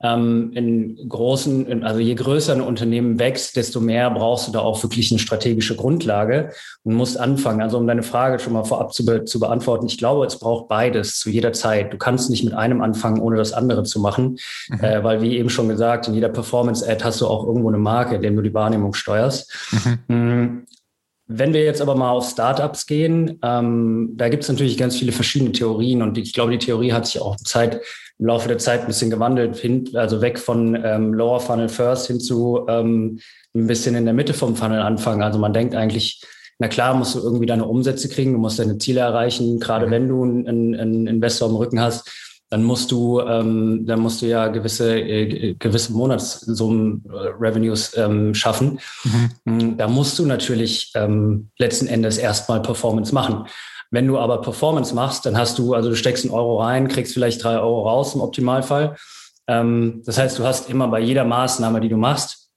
ähm, 0.00 0.52
in 0.54 1.08
großen, 1.08 1.82
also 1.82 1.98
je 1.98 2.14
größer 2.14 2.52
ein 2.52 2.60
Unternehmen 2.60 3.18
wächst, 3.18 3.56
desto 3.56 3.80
mehr 3.80 4.10
brauchst 4.10 4.46
du 4.46 4.52
da 4.52 4.60
auch 4.60 4.80
wirklich 4.82 5.10
eine 5.10 5.18
strategische 5.18 5.74
Grundlage 5.74 6.50
und 6.84 6.94
musst 6.94 7.18
anfangen. 7.18 7.60
Also 7.60 7.78
um 7.78 7.86
deine 7.86 8.04
Frage 8.04 8.38
schon 8.38 8.52
mal 8.52 8.64
vorab 8.64 8.92
zu, 8.92 9.04
be 9.04 9.24
zu 9.24 9.40
beantworten, 9.40 9.86
ich 9.86 9.98
glaube, 9.98 10.24
es 10.26 10.38
braucht 10.38 10.68
beides 10.68 11.18
zu 11.18 11.30
jeder 11.30 11.52
Zeit. 11.52 11.92
Du 11.92 11.98
kannst 11.98 12.30
nicht 12.30 12.44
mit 12.44 12.54
einem 12.54 12.80
anfangen, 12.80 13.20
ohne 13.20 13.36
das 13.36 13.52
andere 13.52 13.82
zu 13.82 14.00
machen, 14.00 14.38
mhm. 14.68 14.84
äh, 14.84 15.02
weil 15.02 15.20
wie 15.20 15.36
eben 15.36 15.50
schon 15.50 15.68
gesagt, 15.68 16.06
in 16.06 16.14
jeder 16.14 16.28
Performance-Ad 16.28 17.02
hast 17.02 17.20
du 17.20 17.26
auch 17.26 17.44
irgendwo 17.44 17.68
eine 17.68 17.78
Marke, 17.78 18.16
in 18.16 18.22
der 18.22 18.30
du 18.30 18.42
die 18.42 18.54
Wahrnehmung 18.54 18.94
steuerst. 18.94 19.52
Mhm. 20.08 20.16
Mm, 20.16 20.66
wenn 21.30 21.52
wir 21.52 21.62
jetzt 21.62 21.82
aber 21.82 21.94
mal 21.94 22.10
auf 22.10 22.26
Startups 22.28 22.86
gehen, 22.86 23.38
ähm, 23.42 24.12
da 24.16 24.30
gibt 24.30 24.44
es 24.44 24.48
natürlich 24.48 24.78
ganz 24.78 24.96
viele 24.96 25.12
verschiedene 25.12 25.52
Theorien 25.52 26.02
und 26.02 26.16
ich 26.16 26.32
glaube, 26.32 26.52
die 26.52 26.58
Theorie 26.58 26.92
hat 26.92 27.06
sich 27.06 27.20
auch 27.20 27.36
Zeit 27.36 27.82
im 28.18 28.26
Laufe 28.26 28.48
der 28.48 28.58
Zeit 28.58 28.80
ein 28.80 28.86
bisschen 28.86 29.10
gewandelt, 29.10 29.56
hin, 29.56 29.88
also 29.94 30.20
weg 30.20 30.38
von 30.38 30.74
ähm, 30.84 31.14
Lower 31.14 31.40
Funnel 31.40 31.68
First 31.68 32.08
hin 32.08 32.20
zu 32.20 32.66
ähm, 32.68 33.20
ein 33.54 33.66
bisschen 33.66 33.94
in 33.94 34.04
der 34.04 34.14
Mitte 34.14 34.34
vom 34.34 34.56
Funnel 34.56 34.80
anfangen. 34.80 35.22
Also 35.22 35.38
man 35.38 35.52
denkt 35.52 35.74
eigentlich, 35.74 36.22
na 36.58 36.68
klar, 36.68 36.94
musst 36.94 37.14
du 37.14 37.20
irgendwie 37.20 37.46
deine 37.46 37.66
Umsätze 37.66 38.08
kriegen, 38.08 38.32
du 38.32 38.38
musst 38.38 38.58
deine 38.58 38.78
Ziele 38.78 39.00
erreichen, 39.00 39.60
gerade 39.60 39.86
mhm. 39.86 39.90
wenn 39.90 40.08
du 40.08 40.22
einen, 40.24 40.74
einen 40.74 41.06
Investor 41.06 41.48
im 41.48 41.56
Rücken 41.56 41.80
hast, 41.80 42.10
dann 42.50 42.64
musst 42.64 42.90
du, 42.90 43.20
ähm, 43.20 43.84
dann 43.86 44.00
musst 44.00 44.22
du 44.22 44.26
ja 44.26 44.48
gewisse, 44.48 44.98
äh, 44.98 45.54
gewisse 45.54 45.92
Monatssummen 45.92 47.04
äh, 47.06 47.28
Revenues 47.38 47.94
ähm, 47.96 48.34
schaffen. 48.34 48.80
Mhm. 49.04 49.30
Mm, 49.44 49.76
da 49.76 49.86
musst 49.86 50.18
du 50.18 50.24
natürlich 50.24 50.92
ähm, 50.94 51.50
letzten 51.58 51.88
Endes 51.88 52.16
erstmal 52.16 52.62
Performance 52.62 53.14
machen. 53.14 53.46
Wenn 53.90 54.06
du 54.06 54.18
aber 54.18 54.40
Performance 54.40 54.94
machst, 54.94 55.24
dann 55.24 55.38
hast 55.38 55.58
du, 55.58 55.74
also 55.74 55.90
du 55.90 55.96
steckst 55.96 56.24
einen 56.24 56.34
Euro 56.34 56.60
rein, 56.62 56.88
kriegst 56.88 57.14
vielleicht 57.14 57.42
drei 57.42 57.58
Euro 57.58 57.88
raus 57.88 58.14
im 58.14 58.20
Optimalfall. 58.20 58.96
Ähm, 59.46 60.02
das 60.04 60.18
heißt, 60.18 60.38
du 60.38 60.44
hast 60.44 60.68
immer 60.68 60.88
bei 60.88 61.00
jeder 61.00 61.24
Maßnahme, 61.24 61.80
die 61.80 61.88
du 61.88 61.96
machst, 61.96 62.50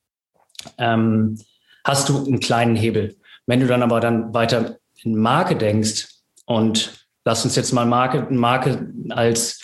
ähm, 0.78 1.40
hast 1.84 2.10
du 2.10 2.26
einen 2.26 2.40
kleinen 2.40 2.76
Hebel. 2.76 3.18
Wenn 3.48 3.62
du 3.62 3.68
dann 3.68 3.82
aber 3.82 4.00
dann 4.00 4.34
weiter 4.34 4.78
in 5.04 5.16
Marke 5.16 5.56
denkst 5.56 6.08
und 6.46 7.06
lass 7.26 7.44
uns 7.46 7.56
jetzt 7.56 7.72
mal 7.72 7.86
Marke, 7.86 8.28
Marke 8.30 8.92
als 9.10 9.62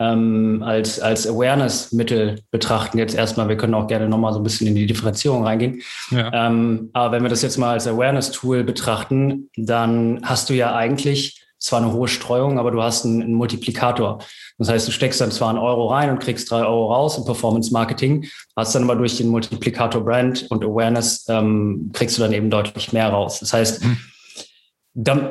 ähm, 0.00 0.62
als, 0.64 1.00
als 1.00 1.26
Awareness-Mittel 1.26 2.40
betrachten. 2.50 2.98
Jetzt 2.98 3.14
erstmal, 3.14 3.48
wir 3.48 3.56
können 3.56 3.74
auch 3.74 3.86
gerne 3.86 4.08
nochmal 4.08 4.32
so 4.32 4.40
ein 4.40 4.42
bisschen 4.42 4.66
in 4.66 4.74
die 4.74 4.86
Differenzierung 4.86 5.44
reingehen. 5.44 5.82
Ja. 6.10 6.30
Ähm, 6.32 6.90
aber 6.92 7.12
wenn 7.12 7.22
wir 7.22 7.30
das 7.30 7.42
jetzt 7.42 7.58
mal 7.58 7.72
als 7.72 7.86
Awareness-Tool 7.86 8.64
betrachten, 8.64 9.50
dann 9.56 10.20
hast 10.24 10.50
du 10.50 10.54
ja 10.54 10.74
eigentlich 10.74 11.40
zwar 11.58 11.80
eine 11.80 11.92
hohe 11.92 12.08
Streuung, 12.08 12.58
aber 12.58 12.70
du 12.70 12.82
hast 12.82 13.04
einen, 13.04 13.22
einen, 13.22 13.34
Multiplikator. 13.34 14.18
Das 14.58 14.68
heißt, 14.68 14.86
du 14.86 14.92
steckst 14.92 15.20
dann 15.20 15.30
zwar 15.30 15.48
einen 15.48 15.58
Euro 15.58 15.86
rein 15.86 16.10
und 16.10 16.18
kriegst 16.18 16.50
drei 16.50 16.62
Euro 16.62 16.92
raus 16.92 17.16
im 17.16 17.24
Performance-Marketing, 17.24 18.26
hast 18.54 18.74
dann 18.74 18.84
aber 18.84 18.96
durch 18.96 19.16
den 19.16 19.28
Multiplikator 19.28 20.04
Brand 20.04 20.46
und 20.50 20.62
Awareness 20.62 21.24
ähm, 21.28 21.90
kriegst 21.94 22.18
du 22.18 22.22
dann 22.22 22.32
eben 22.32 22.50
deutlich 22.50 22.92
mehr 22.92 23.08
raus. 23.08 23.40
Das 23.40 23.52
heißt, 23.52 23.84
mhm 23.84 23.98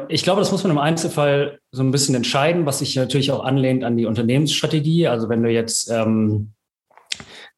ich 0.09 0.23
glaube, 0.23 0.41
das 0.41 0.51
muss 0.51 0.63
man 0.63 0.71
im 0.71 0.77
Einzelfall 0.77 1.59
so 1.71 1.83
ein 1.83 1.91
bisschen 1.91 2.15
entscheiden, 2.15 2.65
was 2.65 2.79
sich 2.79 2.95
natürlich 2.97 3.31
auch 3.31 3.45
anlehnt 3.45 3.85
an 3.85 3.95
die 3.95 4.05
Unternehmensstrategie. 4.05 5.07
Also 5.07 5.29
wenn 5.29 5.41
du 5.41 5.49
jetzt, 5.49 5.89
ähm, 5.89 6.51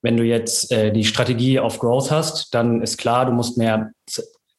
wenn 0.03 0.15
du 0.15 0.23
jetzt 0.23 0.71
äh, 0.71 0.91
die 0.91 1.03
Strategie 1.03 1.59
auf 1.59 1.79
Growth 1.79 2.11
hast, 2.11 2.53
dann 2.53 2.83
ist 2.83 2.97
klar, 2.97 3.25
du 3.25 3.31
musst 3.31 3.57
mehr 3.57 3.91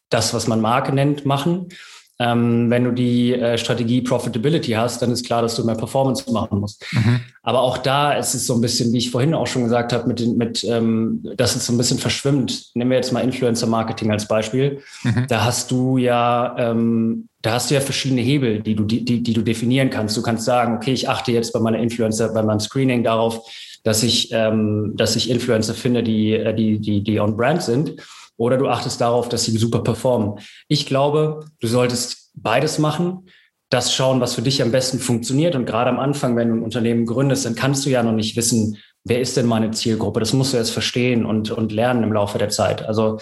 das, 0.09 0.35
was 0.35 0.49
man 0.49 0.61
Marke 0.61 0.93
nennt, 0.93 1.25
machen. 1.25 1.69
Ähm, 2.19 2.71
wenn 2.71 2.85
du 2.85 2.93
die 2.93 3.35
äh, 3.35 3.59
Strategie 3.59 4.01
Profitability 4.01 4.73
hast, 4.73 5.03
dann 5.03 5.11
ist 5.11 5.27
klar, 5.27 5.43
dass 5.43 5.55
du 5.55 5.65
mehr 5.65 5.75
Performance 5.75 6.31
machen 6.33 6.61
musst. 6.61 6.83
Mhm. 6.93 7.21
Aber 7.43 7.61
auch 7.61 7.77
da 7.77 8.13
ist 8.13 8.35
es 8.35 8.47
so 8.47 8.55
ein 8.55 8.63
bisschen, 8.63 8.91
wie 8.93 8.99
ich 8.99 9.11
vorhin 9.11 9.35
auch 9.35 9.47
schon 9.47 9.65
gesagt 9.65 9.93
habe, 9.93 10.09
mit, 10.09 10.21
den, 10.21 10.37
mit 10.39 10.65
ähm, 10.65 11.23
dass 11.37 11.57
es 11.57 11.67
so 11.67 11.75
ein 11.75 11.77
bisschen 11.77 11.99
verschwimmt. 11.99 12.71
Nehmen 12.75 12.91
wir 12.91 12.97
jetzt 12.97 13.13
mal 13.13 13.21
Influencer 13.21 13.67
Marketing 13.67 14.11
als 14.11 14.27
Beispiel. 14.27 14.81
Mhm. 15.03 15.27
Da 15.29 15.45
hast 15.45 15.71
du 15.71 15.99
ja, 15.99 16.57
ähm, 16.59 17.29
da 17.43 17.53
hast 17.53 17.71
du 17.71 17.75
ja 17.75 17.81
verschiedene 17.83 18.23
Hebel, 18.23 18.61
die 18.63 18.75
du, 18.75 18.85
die, 18.85 19.05
die 19.05 19.33
du 19.35 19.43
definieren 19.43 19.91
kannst. 19.91 20.17
Du 20.17 20.23
kannst 20.23 20.47
sagen, 20.47 20.77
okay, 20.77 20.93
ich 20.93 21.11
achte 21.11 21.33
jetzt 21.33 21.53
bei 21.53 21.61
meiner 21.61 21.79
Influencer, 21.79 22.33
bei 22.33 22.43
meinem 22.43 22.61
Screening 22.61 23.05
darauf, 23.05 23.47
dass 23.85 24.03
ich, 24.03 24.31
ähm, 24.33 24.95
dass 24.97 25.17
ich 25.17 25.29
Influencer 25.29 25.75
finde, 25.75 26.03
die, 26.03 26.33
äh, 26.33 26.55
die, 26.55 26.81
die, 26.81 27.05
die 27.05 27.21
on 27.21 27.37
Brand 27.37 27.63
sind 27.63 27.95
oder 28.37 28.57
du 28.57 28.69
achtest 28.69 29.01
darauf, 29.01 29.29
dass 29.29 29.45
sie 29.45 29.57
super 29.57 29.83
performen. 29.83 30.39
Ich 30.69 30.87
glaube, 30.87 31.47
du 31.61 31.67
solltest 31.67 32.31
beides 32.35 32.79
machen, 32.79 33.29
das 33.71 33.95
schauen, 33.95 34.21
was 34.21 34.35
für 34.35 34.43
dich 34.43 34.63
am 34.63 34.71
besten 34.71 34.99
funktioniert. 34.99 35.55
Und 35.55 35.67
gerade 35.67 35.91
am 35.91 35.99
Anfang, 35.99 36.37
wenn 36.37 36.49
du 36.49 36.55
ein 36.55 36.63
Unternehmen 36.63 37.07
gründest, 37.07 37.45
dann 37.47 37.55
kannst 37.55 37.85
du 37.85 37.91
ja 37.91 38.03
noch 38.03 38.13
nicht 38.13 38.37
wissen, 38.37 38.77
wer 39.05 39.21
ist 39.21 39.37
denn 39.37 39.47
meine 39.47 39.71
Zielgruppe. 39.71 40.21
Das 40.21 40.33
musst 40.33 40.53
du 40.53 40.57
erst 40.57 40.73
verstehen 40.73 41.27
und, 41.27 41.51
und 41.51 41.73
lernen 41.73 42.03
im 42.03 42.13
Laufe 42.13 42.39
der 42.39 42.49
Zeit. 42.51 42.87
Also 42.87 43.19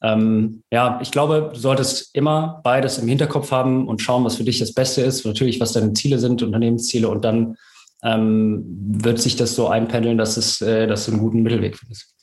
Ähm, 0.00 0.62
ja, 0.70 1.00
ich 1.02 1.10
glaube, 1.10 1.50
du 1.52 1.58
solltest 1.58 2.14
immer 2.14 2.60
beides 2.62 2.98
im 2.98 3.08
Hinterkopf 3.08 3.50
haben 3.50 3.88
und 3.88 4.00
schauen, 4.00 4.24
was 4.24 4.36
für 4.36 4.44
dich 4.44 4.60
das 4.60 4.72
Beste 4.72 5.02
ist. 5.02 5.26
Natürlich, 5.26 5.58
was 5.58 5.72
deine 5.72 5.92
Ziele 5.92 6.20
sind, 6.20 6.40
Unternehmensziele 6.40 7.08
und 7.08 7.24
dann 7.24 7.56
ähm, 8.04 8.62
wird 9.02 9.20
sich 9.20 9.34
das 9.34 9.56
so 9.56 9.66
einpendeln, 9.66 10.16
dass, 10.16 10.36
es, 10.36 10.60
äh, 10.60 10.86
dass 10.86 11.06
du 11.06 11.10
einen 11.10 11.20
guten 11.20 11.42
Mittelweg 11.42 11.76
findest. 11.76 12.14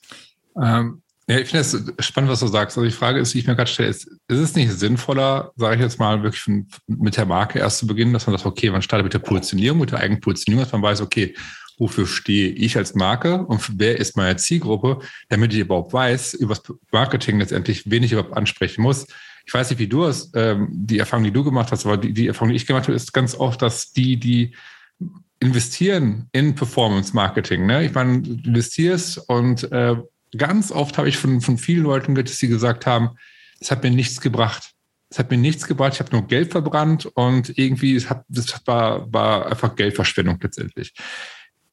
Ähm, 0.62 1.02
ja, 1.28 1.40
ich 1.40 1.50
finde 1.50 1.62
es 1.62 2.06
spannend, 2.06 2.30
was 2.30 2.40
du 2.40 2.48
sagst. 2.48 2.78
Also 2.78 2.88
die 2.88 2.96
Frage 2.96 3.20
ist, 3.20 3.34
die 3.34 3.40
ich 3.40 3.48
mir 3.48 3.56
gerade 3.56 3.70
stelle, 3.70 3.90
ist, 3.90 4.06
ist 4.06 4.40
es 4.40 4.56
nicht 4.56 4.72
sinnvoller, 4.72 5.52
sage 5.56 5.76
ich 5.76 5.82
jetzt 5.82 6.00
mal, 6.00 6.22
wirklich 6.22 6.64
mit 6.86 7.18
der 7.18 7.26
Marke 7.26 7.58
erst 7.58 7.80
zu 7.80 7.88
beginnen, 7.88 8.14
dass 8.14 8.28
man 8.28 8.38
sagt, 8.38 8.46
okay, 8.46 8.70
man 8.70 8.84
startet 8.84 9.06
mit 9.06 9.14
der 9.14 9.20
Positionierung, 9.20 9.80
mit 9.80 9.92
der 9.92 10.02
eigenen 10.02 10.22
Positionierung, 10.22 10.66
dass 10.66 10.74
man 10.74 10.84
weiß, 10.84 11.02
okay, 11.02 11.34
wofür 11.78 12.06
stehe 12.06 12.50
ich 12.50 12.78
als 12.78 12.94
Marke 12.94 13.44
und 13.44 13.80
wer 13.80 14.00
ist 14.00 14.16
meine 14.16 14.36
Zielgruppe, 14.38 15.00
damit 15.30 15.54
ich 15.54 15.60
überhaupt 15.60 15.94
weiß, 15.94 16.36
über 16.36 16.56
das 16.56 16.64
Marketing 16.92 17.40
letztendlich, 17.40 17.90
wen 17.90 18.04
ich 18.04 18.12
überhaupt 18.12 18.38
ansprechen 18.38 18.82
muss. 18.84 19.08
Ich 19.48 19.54
weiß 19.54 19.72
nicht, 19.72 19.80
wie 19.80 19.88
du 19.88 20.06
es, 20.06 20.32
ähm, 20.36 20.68
die 20.72 21.00
Erfahrung, 21.00 21.24
die 21.24 21.32
du 21.32 21.44
gemacht 21.44 21.72
hast, 21.72 21.86
aber 21.86 21.98
die, 21.98 22.14
die 22.14 22.28
Erfahrung, 22.28 22.50
die 22.50 22.56
ich 22.56 22.68
gemacht 22.68 22.84
habe, 22.84 22.96
ist 22.96 23.14
ganz 23.14 23.36
oft, 23.36 23.62
dass 23.62 23.92
die, 23.92 24.18
die 24.18 24.56
investieren 25.40 26.30
in 26.32 26.56
Performance 26.56 27.16
Marketing. 27.16 27.66
Ne? 27.66 27.86
Ich 27.86 27.94
meine, 27.94 28.22
du 28.22 28.48
investierst 28.48 29.18
und 29.28 29.72
äh, 29.72 29.96
ganz 30.38 30.72
oft 30.72 30.98
habe 30.98 31.10
ich 31.10 31.18
von, 31.18 31.42
von 31.42 31.58
vielen 31.58 31.84
Leuten 31.84 32.16
gehört, 32.16 32.30
dass 32.30 32.40
sie 32.40 32.48
gesagt 32.48 32.86
haben, 32.86 33.12
es 33.60 33.72
hat 33.72 33.84
mir 33.84 33.92
nichts 33.92 34.22
gebracht. 34.22 34.72
Es 35.10 35.20
hat 35.20 35.32
mir 35.32 35.38
nichts 35.38 35.68
gebracht, 35.68 35.94
ich 35.94 36.00
habe 36.00 36.12
nur 36.12 36.28
Geld 36.28 36.52
verbrannt 36.52 37.06
und 37.06 37.58
irgendwie, 37.58 37.96
es 37.96 38.10
hat, 38.10 38.26
das 38.28 38.62
war, 38.66 39.12
war 39.14 39.48
einfach 39.48 39.76
Geldverschwendung 39.76 40.40
letztendlich. 40.42 40.94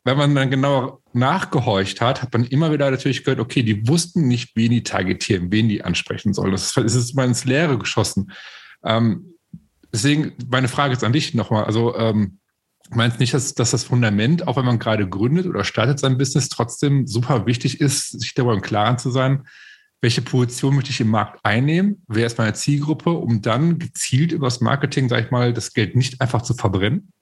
Wenn 0.05 0.19
man 0.19 0.35
dann 0.35 0.51
genauer 0.51 1.01
nachgehorcht 1.13 2.01
hat, 2.01 2.23
hat 2.23 2.33
man 2.33 2.45
immer 2.45 2.73
wieder 2.73 2.91
natürlich 2.91 3.25
gehört, 3.25 3.41
okay, 3.41 3.63
die 3.63 3.89
wussten 3.89 4.29
nicht, 4.29 4.55
wen 4.55 4.71
die 4.71 4.83
targetieren, 4.83 5.51
wen 5.51 5.69
die 5.69 5.83
ansprechen 5.83 6.35
sollen. 6.35 6.53
Das 6.53 6.77
ist, 6.77 6.95
ist 6.95 7.15
mal 7.15 7.27
ins 7.27 7.45
Leere 7.45 7.79
geschossen. 7.79 8.33
Ähm, 8.85 9.35
deswegen 9.93 10.33
meine 10.51 10.69
Frage 10.69 10.93
jetzt 10.93 11.05
an 11.05 11.13
dich 11.13 11.35
nochmal. 11.35 11.65
Also, 11.65 11.97
ähm, 11.97 12.39
meinst 12.91 13.21
nicht, 13.21 13.35
dass, 13.35 13.55
dass 13.55 13.71
das 13.71 13.85
Fundament, 13.85 14.47
auch 14.47 14.57
wenn 14.57 14.65
man 14.65 14.79
gerade 14.79 15.09
gründet 15.09 15.47
oder 15.47 15.65
startet 15.65 15.99
sein 15.99 16.19
Business, 16.19 16.49
trotzdem 16.49 17.07
super 17.07 17.47
wichtig 17.47 17.81
ist, 17.81 18.21
sich 18.21 18.35
darüber 18.35 18.55
im 18.55 18.63
Klaren 18.63 18.99
zu 18.99 19.11
sein, 19.11 19.45
welche 20.01 20.21
Position 20.21 20.75
möchte 20.75 20.91
ich 20.91 21.01
im 21.01 21.09
Markt 21.09 21.45
einnehmen, 21.45 22.03
wer 22.09 22.27
ist 22.27 22.37
meine 22.37 22.55
Zielgruppe, 22.55 23.11
um 23.11 23.41
dann 23.41 23.79
gezielt 23.79 24.33
übers 24.33 24.61
Marketing, 24.61 25.09
sag 25.09 25.25
ich 25.25 25.31
mal, 25.31 25.53
das 25.53 25.73
Geld 25.73 25.95
nicht 25.95 26.21
einfach 26.21 26.43
zu 26.43 26.55
verbrennen? 26.55 27.13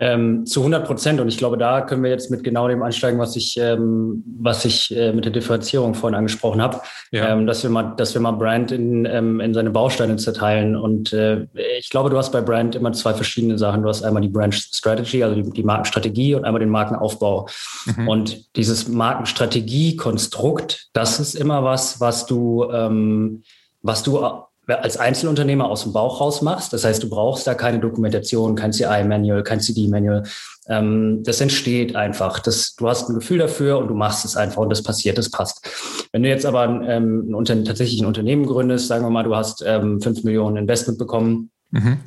Ähm, 0.00 0.46
zu 0.46 0.60
100 0.60 0.86
Prozent. 0.86 1.20
Und 1.20 1.26
ich 1.26 1.38
glaube, 1.38 1.58
da 1.58 1.80
können 1.80 2.04
wir 2.04 2.10
jetzt 2.10 2.30
mit 2.30 2.44
genau 2.44 2.68
dem 2.68 2.84
einsteigen, 2.84 3.18
was 3.18 3.34
ich, 3.34 3.58
ähm, 3.58 4.22
was 4.38 4.64
ich 4.64 4.96
äh, 4.96 5.12
mit 5.12 5.24
der 5.24 5.32
Differenzierung 5.32 5.94
vorhin 5.94 6.16
angesprochen 6.16 6.62
habe, 6.62 6.80
ja. 7.10 7.30
ähm, 7.30 7.48
dass 7.48 7.64
wir 7.64 7.70
mal, 7.70 7.94
dass 7.96 8.14
wir 8.14 8.20
mal 8.20 8.30
Brand 8.32 8.70
in, 8.70 9.06
ähm, 9.06 9.40
in 9.40 9.54
seine 9.54 9.70
Bausteine 9.70 10.14
zerteilen. 10.16 10.76
Und 10.76 11.12
äh, 11.12 11.48
ich 11.78 11.90
glaube, 11.90 12.10
du 12.10 12.16
hast 12.16 12.30
bei 12.30 12.40
Brand 12.40 12.76
immer 12.76 12.92
zwei 12.92 13.12
verschiedene 13.12 13.58
Sachen. 13.58 13.82
Du 13.82 13.88
hast 13.88 14.04
einmal 14.04 14.22
die 14.22 14.28
Brand 14.28 14.54
Strategy, 14.54 15.24
also 15.24 15.34
die, 15.34 15.50
die 15.50 15.64
Markenstrategie 15.64 16.36
und 16.36 16.44
einmal 16.44 16.60
den 16.60 16.70
Markenaufbau. 16.70 17.48
Mhm. 17.86 18.08
Und 18.08 18.56
dieses 18.56 18.86
Markenstrategie-Konstrukt, 18.86 20.90
das 20.92 21.18
ist 21.18 21.34
immer 21.34 21.64
was, 21.64 22.00
was 22.00 22.26
du, 22.26 22.70
ähm, 22.70 23.42
was 23.82 24.04
du 24.04 24.20
als 24.68 24.96
Einzelunternehmer 24.96 25.68
aus 25.68 25.82
dem 25.82 25.92
Bauch 25.92 26.20
raus 26.20 26.42
machst. 26.42 26.72
Das 26.72 26.84
heißt, 26.84 27.02
du 27.02 27.08
brauchst 27.08 27.46
da 27.46 27.54
keine 27.54 27.80
Dokumentation, 27.80 28.54
kein 28.54 28.72
CI-Manual, 28.72 29.42
kein 29.42 29.60
CD-Manual. 29.60 30.24
Ähm, 30.68 31.22
das 31.24 31.40
entsteht 31.40 31.96
einfach. 31.96 32.40
Das, 32.40 32.74
du 32.76 32.88
hast 32.88 33.08
ein 33.08 33.14
Gefühl 33.14 33.38
dafür 33.38 33.78
und 33.78 33.88
du 33.88 33.94
machst 33.94 34.24
es 34.24 34.36
einfach 34.36 34.62
und 34.62 34.70
das 34.70 34.82
passiert, 34.82 35.16
das 35.16 35.30
passt. 35.30 35.66
Wenn 36.12 36.22
du 36.22 36.28
jetzt 36.28 36.44
aber 36.46 36.64
ähm, 36.86 37.34
ein, 37.34 37.64
tatsächlich 37.64 38.00
ein 38.00 38.06
Unternehmen 38.06 38.46
gründest, 38.46 38.88
sagen 38.88 39.04
wir 39.04 39.10
mal, 39.10 39.24
du 39.24 39.34
hast 39.34 39.64
ähm, 39.66 40.00
5 40.00 40.24
Millionen 40.24 40.56
Investment 40.56 40.98
bekommen, 40.98 41.50
Mhm. 41.70 41.98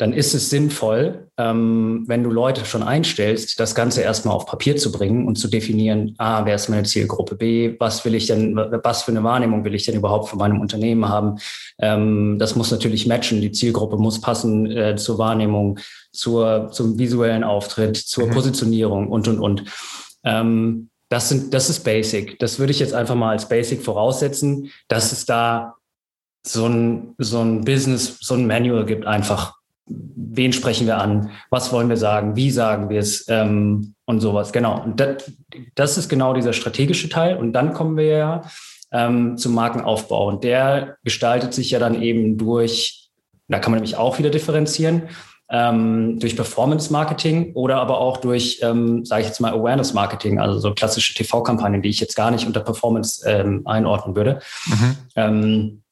Dann 0.00 0.14
ist 0.14 0.32
es 0.32 0.48
sinnvoll, 0.48 1.28
ähm, 1.36 2.04
wenn 2.06 2.22
du 2.22 2.30
Leute 2.30 2.64
schon 2.64 2.82
einstellst, 2.82 3.60
das 3.60 3.74
Ganze 3.74 4.00
erstmal 4.00 4.34
auf 4.34 4.46
Papier 4.46 4.78
zu 4.78 4.90
bringen 4.90 5.26
und 5.26 5.36
zu 5.36 5.46
definieren, 5.46 6.14
ah, 6.16 6.46
wer 6.46 6.54
ist 6.54 6.70
meine 6.70 6.84
Zielgruppe 6.84 7.34
B, 7.34 7.76
was 7.78 8.02
will 8.06 8.14
ich 8.14 8.26
denn, 8.26 8.56
was 8.56 9.02
für 9.02 9.10
eine 9.10 9.22
Wahrnehmung 9.24 9.62
will 9.62 9.74
ich 9.74 9.84
denn 9.84 9.96
überhaupt 9.96 10.30
von 10.30 10.38
meinem 10.38 10.58
Unternehmen 10.58 11.06
haben. 11.06 11.36
Ähm, 11.78 12.38
das 12.38 12.56
muss 12.56 12.70
natürlich 12.70 13.06
matchen, 13.06 13.42
die 13.42 13.52
Zielgruppe 13.52 13.98
muss 13.98 14.22
passen 14.22 14.70
äh, 14.70 14.96
zur 14.96 15.18
Wahrnehmung, 15.18 15.78
zur, 16.12 16.70
zum 16.72 16.98
visuellen 16.98 17.44
Auftritt, 17.44 17.98
zur 17.98 18.28
mhm. 18.28 18.30
Positionierung 18.30 19.08
und, 19.08 19.28
und, 19.28 19.38
und. 19.38 19.64
Ähm, 20.24 20.88
das, 21.10 21.28
sind, 21.28 21.52
das 21.52 21.68
ist 21.68 21.84
Basic. 21.84 22.38
Das 22.38 22.58
würde 22.58 22.70
ich 22.70 22.80
jetzt 22.80 22.94
einfach 22.94 23.16
mal 23.16 23.32
als 23.32 23.46
Basic 23.50 23.82
voraussetzen, 23.82 24.70
dass 24.88 25.12
es 25.12 25.26
da 25.26 25.74
so 26.46 26.64
ein, 26.64 27.14
so 27.18 27.40
ein 27.40 27.66
Business, 27.66 28.16
so 28.18 28.32
ein 28.32 28.46
Manual 28.46 28.86
gibt 28.86 29.04
einfach. 29.04 29.59
Wen 30.14 30.52
sprechen 30.52 30.86
wir 30.86 30.98
an? 30.98 31.30
Was 31.50 31.72
wollen 31.72 31.88
wir 31.88 31.96
sagen? 31.96 32.36
Wie 32.36 32.50
sagen 32.50 32.88
wir 32.88 33.00
es? 33.00 33.26
Ähm, 33.28 33.94
und 34.10 34.20
sowas. 34.20 34.52
Genau. 34.52 34.82
Und 34.82 35.00
das, 35.00 35.30
das, 35.74 35.96
ist 35.96 36.08
genau 36.08 36.34
dieser 36.34 36.52
strategische 36.52 37.08
Teil. 37.08 37.36
Und 37.36 37.52
dann 37.52 37.72
kommen 37.72 37.96
wir 37.96 38.06
ja 38.06 38.42
ähm, 38.92 39.38
zum 39.38 39.54
Markenaufbau. 39.54 40.28
Und 40.28 40.44
der 40.44 40.96
gestaltet 41.04 41.54
sich 41.54 41.70
ja 41.70 41.78
dann 41.78 42.00
eben 42.02 42.36
durch, 42.36 43.08
da 43.48 43.58
kann 43.58 43.70
man 43.70 43.78
nämlich 43.78 43.96
auch 43.96 44.18
wieder 44.18 44.30
differenzieren, 44.30 45.08
ähm, 45.50 46.18
durch 46.20 46.36
Performance 46.36 46.92
Marketing 46.92 47.52
oder 47.54 47.76
aber 47.76 47.98
auch 47.98 48.18
durch, 48.18 48.60
ähm, 48.62 49.04
sage 49.04 49.22
ich 49.22 49.28
jetzt 49.28 49.40
mal, 49.40 49.52
Awareness 49.52 49.94
Marketing, 49.94 50.38
also 50.38 50.58
so 50.58 50.72
klassische 50.74 51.14
TV-Kampagnen, 51.14 51.82
die 51.82 51.88
ich 51.88 51.98
jetzt 51.98 52.14
gar 52.14 52.30
nicht 52.30 52.46
unter 52.46 52.60
Performance 52.60 53.28
ähm, 53.28 53.66
einordnen 53.66 54.14
würde. 54.14 54.40
Mhm. 54.66 54.96
Ähm, 55.16 55.82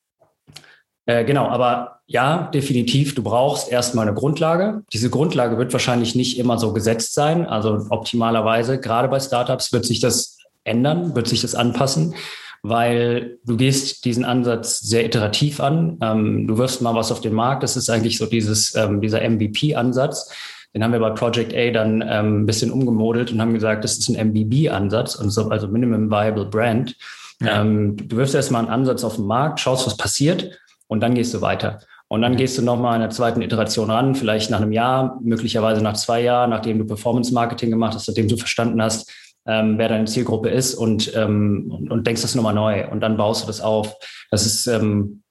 äh, 1.06 1.24
genau, 1.24 1.48
aber 1.48 1.97
ja, 2.10 2.48
definitiv, 2.54 3.14
du 3.14 3.22
brauchst 3.22 3.70
erstmal 3.70 4.08
eine 4.08 4.16
Grundlage. 4.16 4.82
Diese 4.94 5.10
Grundlage 5.10 5.58
wird 5.58 5.74
wahrscheinlich 5.74 6.14
nicht 6.14 6.38
immer 6.38 6.58
so 6.58 6.72
gesetzt 6.72 7.12
sein. 7.12 7.44
Also 7.44 7.86
optimalerweise, 7.90 8.80
gerade 8.80 9.08
bei 9.08 9.20
Startups, 9.20 9.74
wird 9.74 9.84
sich 9.84 10.00
das 10.00 10.38
ändern, 10.64 11.14
wird 11.14 11.28
sich 11.28 11.42
das 11.42 11.54
anpassen, 11.54 12.14
weil 12.62 13.36
du 13.44 13.58
gehst 13.58 14.06
diesen 14.06 14.24
Ansatz 14.24 14.78
sehr 14.80 15.04
iterativ 15.04 15.60
an. 15.60 15.98
Ähm, 16.00 16.46
du 16.46 16.56
wirfst 16.56 16.80
mal 16.80 16.94
was 16.94 17.12
auf 17.12 17.20
den 17.20 17.34
Markt. 17.34 17.62
Das 17.62 17.76
ist 17.76 17.90
eigentlich 17.90 18.16
so 18.16 18.24
dieses, 18.24 18.74
ähm, 18.74 19.02
dieser 19.02 19.20
MVP-Ansatz. 19.20 20.32
Den 20.74 20.82
haben 20.82 20.92
wir 20.92 21.00
bei 21.00 21.10
Project 21.10 21.52
A 21.54 21.70
dann 21.70 22.02
ähm, 22.08 22.40
ein 22.40 22.46
bisschen 22.46 22.70
umgemodelt 22.70 23.32
und 23.32 23.40
haben 23.42 23.52
gesagt, 23.52 23.84
das 23.84 23.98
ist 23.98 24.08
ein 24.08 24.28
MBB-Ansatz, 24.28 25.18
also 25.18 25.68
Minimum 25.68 26.10
Viable 26.10 26.46
Brand. 26.46 26.96
Ja. 27.42 27.60
Ähm, 27.60 27.98
du 27.98 28.16
wirfst 28.16 28.34
erstmal 28.34 28.62
einen 28.62 28.70
Ansatz 28.70 29.04
auf 29.04 29.16
den 29.16 29.26
Markt, 29.26 29.60
schaust, 29.60 29.86
was 29.86 29.98
passiert 29.98 30.58
und 30.86 31.00
dann 31.00 31.14
gehst 31.14 31.34
du 31.34 31.42
weiter. 31.42 31.80
Und 32.08 32.22
dann 32.22 32.36
gehst 32.36 32.56
du 32.56 32.62
nochmal 32.62 32.94
in 32.94 33.02
der 33.02 33.10
zweiten 33.10 33.42
Iteration 33.42 33.90
ran, 33.90 34.14
vielleicht 34.14 34.50
nach 34.50 34.60
einem 34.60 34.72
Jahr, 34.72 35.18
möglicherweise 35.22 35.82
nach 35.82 35.94
zwei 35.94 36.22
Jahren, 36.22 36.50
nachdem 36.50 36.78
du 36.78 36.86
Performance 36.86 37.34
Marketing 37.34 37.70
gemacht 37.70 37.94
hast, 37.94 38.08
nachdem 38.08 38.28
du 38.28 38.36
verstanden 38.36 38.80
hast, 38.82 39.12
ähm, 39.46 39.78
wer 39.78 39.88
deine 39.88 40.06
Zielgruppe 40.06 40.48
ist 40.48 40.74
und, 40.74 41.14
ähm, 41.14 41.70
und, 41.70 41.90
und, 41.90 42.06
denkst 42.06 42.22
das 42.22 42.34
nochmal 42.34 42.54
neu 42.54 42.88
und 42.90 43.00
dann 43.00 43.16
baust 43.16 43.42
du 43.42 43.46
das 43.46 43.60
auf. 43.60 43.94
Das 44.30 44.46
ist, 44.46 44.66
ähm, 44.66 45.22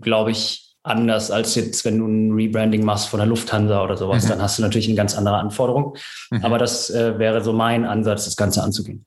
glaube 0.00 0.32
ich, 0.32 0.74
anders 0.82 1.30
als 1.30 1.54
jetzt, 1.54 1.84
wenn 1.84 1.98
du 1.98 2.06
ein 2.06 2.32
Rebranding 2.32 2.84
machst 2.84 3.08
von 3.08 3.18
der 3.18 3.26
Lufthansa 3.26 3.82
oder 3.82 3.96
sowas. 3.96 4.24
Mhm. 4.24 4.28
Dann 4.30 4.42
hast 4.42 4.58
du 4.58 4.62
natürlich 4.62 4.86
eine 4.86 4.96
ganz 4.96 5.16
andere 5.16 5.36
Anforderung. 5.36 5.96
Mhm. 6.30 6.44
Aber 6.44 6.58
das 6.58 6.90
äh, 6.90 7.18
wäre 7.18 7.42
so 7.42 7.52
mein 7.52 7.84
Ansatz, 7.84 8.26
das 8.26 8.36
Ganze 8.36 8.62
anzugehen. 8.62 9.06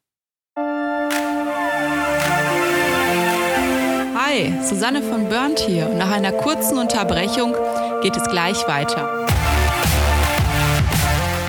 Hi, 4.38 4.54
Susanne 4.62 5.02
von 5.02 5.30
Burnt 5.30 5.58
hier 5.58 5.90
nach 5.90 6.12
einer 6.12 6.32
kurzen 6.32 6.78
Unterbrechung 6.78 7.56
geht 8.04 8.16
es 8.16 8.24
gleich 8.30 8.68
weiter. 8.68 9.26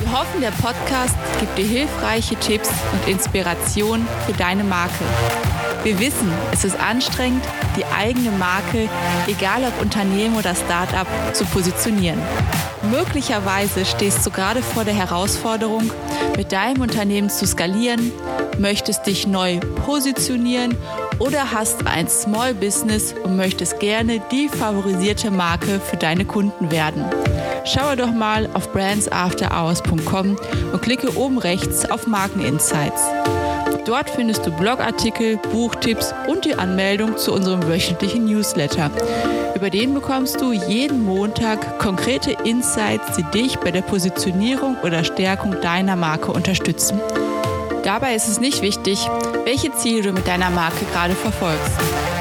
Wir 0.01 0.11
hoffen, 0.11 0.41
der 0.41 0.53
Podcast 0.53 1.15
gibt 1.39 1.59
dir 1.59 1.67
hilfreiche 1.67 2.37
Tipps 2.37 2.71
und 2.95 3.07
Inspiration 3.07 4.09
für 4.25 4.33
deine 4.33 4.65
Marke. 4.65 5.05
Wir 5.83 6.01
wissen, 6.01 6.33
es 6.51 6.65
ist 6.65 6.81
anstrengend, 6.81 7.45
die 7.77 7.85
eigene 7.85 8.31
Marke, 8.31 8.89
egal 9.27 9.65
ob 9.65 9.83
Unternehmen 9.83 10.39
oder 10.39 10.55
Startup, 10.55 11.07
zu 11.35 11.45
positionieren. 11.45 12.23
Möglicherweise 12.91 13.85
stehst 13.85 14.25
du 14.25 14.31
gerade 14.31 14.63
vor 14.63 14.87
der 14.87 14.95
Herausforderung, 14.95 15.91
mit 16.39 16.53
deinem 16.53 16.81
Unternehmen 16.81 17.29
zu 17.29 17.47
skalieren, 17.47 18.13
möchtest 18.59 19.07
dich 19.07 19.27
neu 19.27 19.59
positionieren 19.85 20.75
oder 21.19 21.53
hast 21.53 21.87
ein 21.87 22.09
Small 22.09 22.55
Business 22.55 23.15
und 23.25 23.37
möchtest 23.37 23.81
gerne 23.81 24.21
die 24.31 24.49
favorisierte 24.49 25.31
Marke 25.31 25.81
für 25.81 25.97
deine 25.97 26.25
Kunden 26.25 26.71
werden. 26.71 27.05
Schaue 27.65 27.97
doch 27.97 28.13
mal 28.13 28.49
auf 28.55 28.73
brandsafterhours.com 28.73 30.37
und 30.73 30.83
klicke 30.83 31.17
oben 31.17 31.39
rechts 31.39 31.91
auf 31.91 32.07
Markeninsights. 32.07 33.03
Dort 33.85 34.11
findest 34.11 34.47
du 34.47 34.51
Blogartikel, 34.51 35.39
Buchtipps 35.51 36.15
und 36.27 36.45
die 36.45 36.55
Anmeldung 36.55 37.17
zu 37.17 37.33
unserem 37.33 37.67
wöchentlichen 37.69 38.27
Newsletter. 38.27 38.91
Über 39.55 39.71
den 39.71 39.95
bekommst 39.95 40.41
du 40.41 40.53
jeden 40.53 41.05
Montag 41.05 41.79
konkrete 41.79 42.37
Insights, 42.45 43.17
die 43.17 43.25
dich 43.37 43.59
bei 43.59 43.71
der 43.71 43.83
Positionierung 43.83 44.77
oder 44.83 45.05
Stärkung 45.05 45.61
deiner 45.61 45.97
Marke 45.97 46.33
unterstützen. 46.33 47.01
Dabei 47.83 48.15
ist 48.15 48.29
es 48.29 48.41
nicht 48.41 48.61
wichtig, 48.61 49.09
welche 49.45 49.73
Ziele 49.75 50.03
du 50.03 50.13
mit 50.13 50.27
deiner 50.27 50.51
Marke 50.51 50.85
gerade 50.93 51.15
verfolgst. 51.15 51.73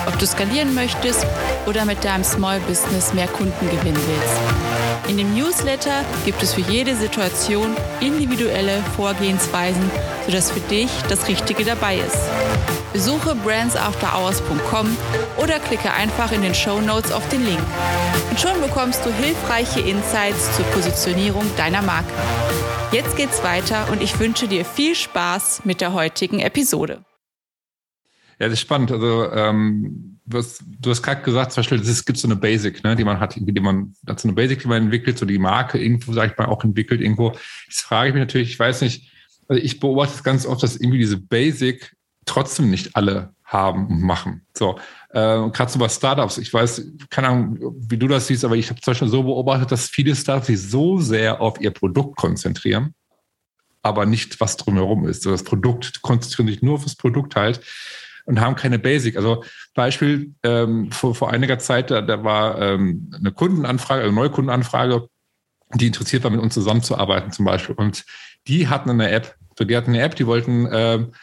Ob 0.08 0.18
du 0.18 0.26
skalieren 0.26 0.74
möchtest 0.74 1.26
oder 1.66 1.86
mit 1.86 2.04
deinem 2.04 2.24
Small 2.24 2.60
Business 2.62 3.14
mehr 3.14 3.28
Kunden 3.28 3.70
gewinnen 3.70 4.00
willst. 4.08 5.10
In 5.10 5.18
dem 5.18 5.34
Newsletter 5.36 6.04
gibt 6.26 6.42
es 6.44 6.54
für 6.54 6.62
jede 6.62 6.96
Situation 6.96 7.76
individuelle 8.02 8.84
Vorgehensweisen, 8.96 9.90
sodass 10.26 10.52
für 10.52 10.60
dich 10.60 10.90
das 11.10 11.28
Richtige 11.28 11.64
dabei 11.64 11.98
ist. 11.98 12.18
Besuche 12.94 13.36
brandsafterhours.com 13.36 14.98
oder 15.38 15.60
klicke 15.60 15.92
einfach 15.92 16.32
in 16.32 16.42
den 16.42 16.56
Show 16.56 16.82
Notes 16.82 17.12
auf 17.12 17.28
den 17.30 17.46
Link. 17.46 17.62
Und 18.30 18.40
schon 18.40 18.60
bekommst 18.62 19.06
du 19.06 19.14
hilfreiche 19.14 19.82
Insights 19.82 20.56
zur 20.56 20.66
Positionierung 20.66 21.46
deiner 21.58 21.82
Marke. 21.82 22.12
Jetzt 22.92 23.16
geht's 23.18 23.44
weiter 23.44 23.88
und 23.92 24.02
ich 24.02 24.20
wünsche 24.20 24.48
dir 24.48 24.66
viel 24.66 24.96
Spaß 24.96 25.62
mit 25.66 25.82
der 25.82 25.94
heutigen 25.94 26.40
Episode. 26.40 27.07
Ja, 28.40 28.46
das 28.48 28.54
ist 28.54 28.62
spannend. 28.62 28.92
Also 28.92 29.32
ähm, 29.32 30.20
du 30.26 30.38
hast, 30.38 30.64
du 30.80 30.92
hast 30.92 31.02
gerade 31.02 31.22
gesagt, 31.24 31.52
zum 31.52 31.62
Beispiel, 31.62 31.80
es 31.80 32.06
gibt 32.06 32.20
so 32.20 32.28
eine 32.28 32.36
Basic, 32.36 32.84
ne, 32.84 32.96
die 32.96 33.04
man 33.04 33.20
hat, 33.20 33.36
die 33.36 33.60
man, 33.60 33.96
so 34.06 34.28
eine 34.28 34.34
Basic, 34.34 34.60
die 34.62 34.68
man 34.68 34.84
entwickelt, 34.84 35.18
so 35.18 35.26
die 35.26 35.40
Marke 35.40 35.80
irgendwo, 35.80 36.14
sag 36.14 36.32
ich 36.32 36.38
mal, 36.38 36.46
auch 36.46 36.64
entwickelt 36.64 37.02
irgendwo. 37.02 37.34
Jetzt 37.68 37.82
frage 37.82 38.10
ich 38.10 38.14
mich 38.14 38.22
natürlich, 38.22 38.50
ich 38.50 38.60
weiß 38.60 38.82
nicht, 38.82 39.12
also 39.48 39.62
ich 39.62 39.80
beobachte 39.80 40.14
es 40.16 40.24
ganz 40.24 40.46
oft, 40.46 40.62
dass 40.62 40.76
irgendwie 40.76 41.00
diese 41.00 41.18
Basic 41.18 41.96
trotzdem 42.26 42.70
nicht 42.70 42.96
alle 42.96 43.34
haben 43.44 43.88
und 43.88 44.02
machen. 44.02 44.46
So, 44.54 44.78
äh, 45.12 45.50
gerade 45.50 45.72
so 45.72 45.80
bei 45.80 45.90
Startups, 45.90 46.38
ich 46.38 46.54
weiß, 46.54 46.86
keine 47.10 47.30
Ahnung, 47.30 47.76
wie 47.90 47.98
du 47.98 48.08
das 48.08 48.28
siehst, 48.28 48.44
aber 48.44 48.58
ich 48.58 48.70
habe 48.70 48.82
zum 48.82 48.92
Beispiel 48.92 49.08
so 49.08 49.24
beobachtet, 49.24 49.72
dass 49.72 49.88
viele 49.88 50.16
Startups 50.16 50.48
sich 50.48 50.62
so 50.62 51.00
sehr 51.00 51.42
auf 51.42 51.60
ihr 51.62 51.72
Produkt 51.72 52.18
konzentrieren, 52.18 52.94
aber 53.82 54.06
nicht, 54.06 54.40
was 54.42 54.58
drumherum 54.58 55.08
ist. 55.08 55.24
So 55.24 55.32
das 55.32 55.44
Produkt 55.44 56.02
konzentrieren 56.02 56.50
sich 56.50 56.62
nur 56.62 56.76
auf 56.76 56.84
das 56.84 56.96
Produkt 56.96 57.36
halt 57.38 57.62
und 58.28 58.42
haben 58.42 58.56
keine 58.56 58.78
Basic. 58.78 59.16
Also 59.16 59.44
Beispiel, 59.74 60.34
ähm, 60.44 60.92
vor, 60.92 61.16
vor 61.16 61.32
einiger 61.32 61.60
Zeit, 61.60 61.90
da, 61.90 62.02
da 62.02 62.24
war 62.24 62.62
ähm, 62.62 63.10
eine 63.18 63.32
Kundenanfrage, 63.32 64.04
eine 64.04 64.12
neue 64.12 64.30
Kundenanfrage, 64.30 65.08
die 65.74 65.88
interessiert 65.88 66.24
war, 66.24 66.32
mit 66.32 66.42
uns 66.42 66.54
zusammenzuarbeiten 66.54 67.32
zum 67.32 67.46
Beispiel. 67.46 67.76
Und 67.76 68.06
die 68.48 68.68
hatten 68.68 68.90
eine 68.90 69.10
App. 69.12 69.36
So, 69.58 69.64
die 69.64 69.76
hatten 69.76 69.92
eine 69.92 70.02
App, 70.02 70.16
die 70.16 70.28
wollten 70.28 70.68
ähm, 70.72 71.14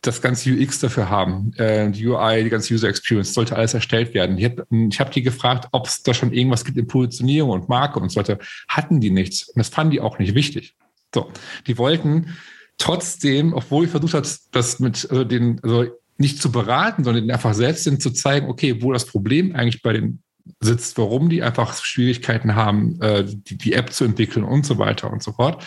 das 0.00 0.20
ganze 0.20 0.50
UX 0.50 0.80
dafür 0.80 1.08
haben, 1.08 1.52
äh, 1.54 1.90
die 1.90 2.06
UI, 2.06 2.44
die 2.44 2.50
ganze 2.50 2.74
User 2.74 2.88
Experience, 2.88 3.34
sollte 3.34 3.56
alles 3.56 3.74
erstellt 3.74 4.14
werden. 4.14 4.36
Ich 4.38 4.44
habe 4.44 4.66
hab 4.98 5.12
die 5.12 5.22
gefragt, 5.22 5.68
ob 5.70 5.86
es 5.86 6.02
da 6.02 6.12
schon 6.12 6.32
irgendwas 6.32 6.64
gibt 6.64 6.76
in 6.76 6.88
Positionierung 6.88 7.50
und 7.50 7.68
Marke 7.68 8.00
und 8.00 8.10
so 8.10 8.18
weiter. 8.20 8.38
Hatten 8.68 9.00
die 9.00 9.10
nichts. 9.10 9.48
Und 9.48 9.58
das 9.58 9.68
fanden 9.68 9.92
die 9.92 10.00
auch 10.00 10.18
nicht 10.18 10.34
wichtig. 10.34 10.74
So, 11.14 11.30
die 11.66 11.78
wollten 11.78 12.36
trotzdem, 12.78 13.52
obwohl 13.52 13.84
ich 13.84 13.90
versucht 13.90 14.14
habe, 14.14 14.28
das 14.52 14.80
mit 14.80 15.08
also 15.08 15.24
den, 15.24 15.60
also 15.62 15.86
nicht 16.18 16.42
zu 16.42 16.50
beraten, 16.52 17.04
sondern 17.04 17.30
einfach 17.30 17.54
selbst 17.54 17.84
zu 17.84 18.10
zeigen, 18.10 18.48
okay, 18.48 18.82
wo 18.82 18.92
das 18.92 19.06
Problem 19.06 19.54
eigentlich 19.54 19.82
bei 19.82 19.92
den 19.92 20.22
sitzt, 20.60 20.98
warum 20.98 21.28
die 21.28 21.42
einfach 21.42 21.74
Schwierigkeiten 21.74 22.54
haben, 22.54 23.00
äh, 23.00 23.24
die, 23.24 23.58
die 23.58 23.74
App 23.74 23.92
zu 23.92 24.04
entwickeln 24.04 24.44
und 24.44 24.66
so 24.66 24.78
weiter 24.78 25.12
und 25.12 25.22
so 25.22 25.32
fort 25.32 25.64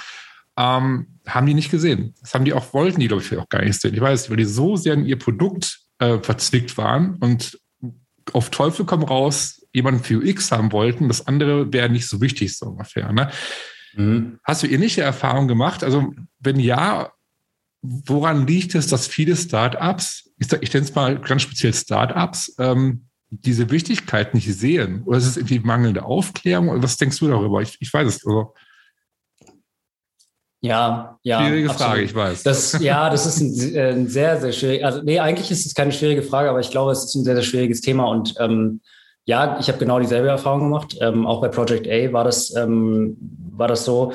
ähm, 0.57 1.07
haben 1.27 1.45
die 1.45 1.53
nicht 1.53 1.71
gesehen. 1.71 2.13
Das 2.21 2.33
haben 2.33 2.45
die 2.45 2.53
auch, 2.53 2.73
wollten 2.73 2.99
die, 2.99 3.07
glaube 3.07 3.23
ich, 3.23 3.37
auch 3.37 3.49
gar 3.49 3.63
nicht 3.63 3.79
sehen. 3.79 3.93
Ich 3.93 4.01
weiß, 4.01 4.29
weil 4.29 4.37
die 4.37 4.45
so 4.45 4.75
sehr 4.75 4.93
in 4.93 5.05
ihr 5.05 5.17
Produkt 5.17 5.79
äh, 5.99 6.19
verzwickt 6.19 6.77
waren 6.77 7.15
und 7.15 7.59
auf 8.33 8.49
Teufel 8.49 8.85
komm 8.85 9.03
raus 9.03 9.65
jemanden 9.73 10.03
für 10.03 10.17
UX 10.17 10.51
haben 10.51 10.71
wollten, 10.71 11.07
das 11.07 11.27
andere 11.27 11.71
wäre 11.71 11.89
nicht 11.89 12.07
so 12.07 12.21
wichtig, 12.21 12.57
so 12.57 12.67
ungefähr. 12.67 13.11
Ne? 13.13 13.31
Mhm. 13.93 14.39
Hast 14.43 14.63
du 14.63 14.67
ähnliche 14.67 15.01
Erfahrungen 15.01 15.47
gemacht? 15.47 15.83
Also, 15.83 16.13
wenn 16.39 16.59
ja, 16.59 17.11
woran 17.81 18.47
liegt 18.47 18.75
es, 18.75 18.87
dass 18.87 19.07
viele 19.07 19.35
Startups, 19.35 20.29
ich, 20.37 20.51
ich 20.53 20.73
nenne 20.73 20.85
es 20.85 20.95
mal 20.95 21.19
ganz 21.19 21.41
speziell 21.41 21.73
Startups, 21.73 22.55
ähm, 22.59 23.05
diese 23.29 23.69
Wichtigkeit 23.69 24.33
nicht 24.33 24.53
sehen? 24.53 25.03
Oder 25.05 25.17
ist 25.17 25.25
es 25.25 25.37
irgendwie 25.37 25.59
mangelnde 25.59 26.03
Aufklärung? 26.03 26.69
Oder 26.69 26.83
was 26.83 26.97
denkst 26.97 27.19
du 27.19 27.27
darüber? 27.27 27.61
Ich, 27.61 27.77
ich 27.79 27.91
weiß 27.91 28.07
es. 28.07 28.25
Also, 28.25 28.53
ja, 30.63 31.17
ja. 31.23 31.39
Schwierige 31.39 31.69
absolut. 31.69 31.91
Frage, 31.91 32.03
ich 32.03 32.13
weiß. 32.13 32.43
Das, 32.43 32.79
ja, 32.81 33.09
das 33.09 33.25
ist 33.25 33.39
ein, 33.39 33.75
äh, 33.75 33.91
ein, 33.93 34.07
sehr, 34.07 34.39
sehr 34.39 34.51
schwierig. 34.51 34.85
Also, 34.85 35.01
nee, 35.01 35.19
eigentlich 35.19 35.49
ist 35.49 35.65
es 35.65 35.73
keine 35.73 35.91
schwierige 35.91 36.21
Frage, 36.21 36.49
aber 36.49 36.59
ich 36.59 36.69
glaube, 36.69 36.91
es 36.91 37.05
ist 37.05 37.15
ein 37.15 37.23
sehr, 37.23 37.35
sehr 37.35 37.43
schwieriges 37.43 37.81
Thema. 37.81 38.05
Und 38.05 38.35
ähm, 38.37 38.81
ja, 39.25 39.57
ich 39.59 39.69
habe 39.69 39.79
genau 39.79 39.99
dieselbe 39.99 40.27
Erfahrung 40.27 40.61
gemacht. 40.61 40.97
Ähm, 40.99 41.25
auch 41.25 41.41
bei 41.41 41.47
Project 41.47 41.87
A 41.87 42.13
war 42.13 42.25
das, 42.25 42.53
ähm, 42.55 43.17
war 43.53 43.69
das 43.69 43.85
so, 43.85 44.13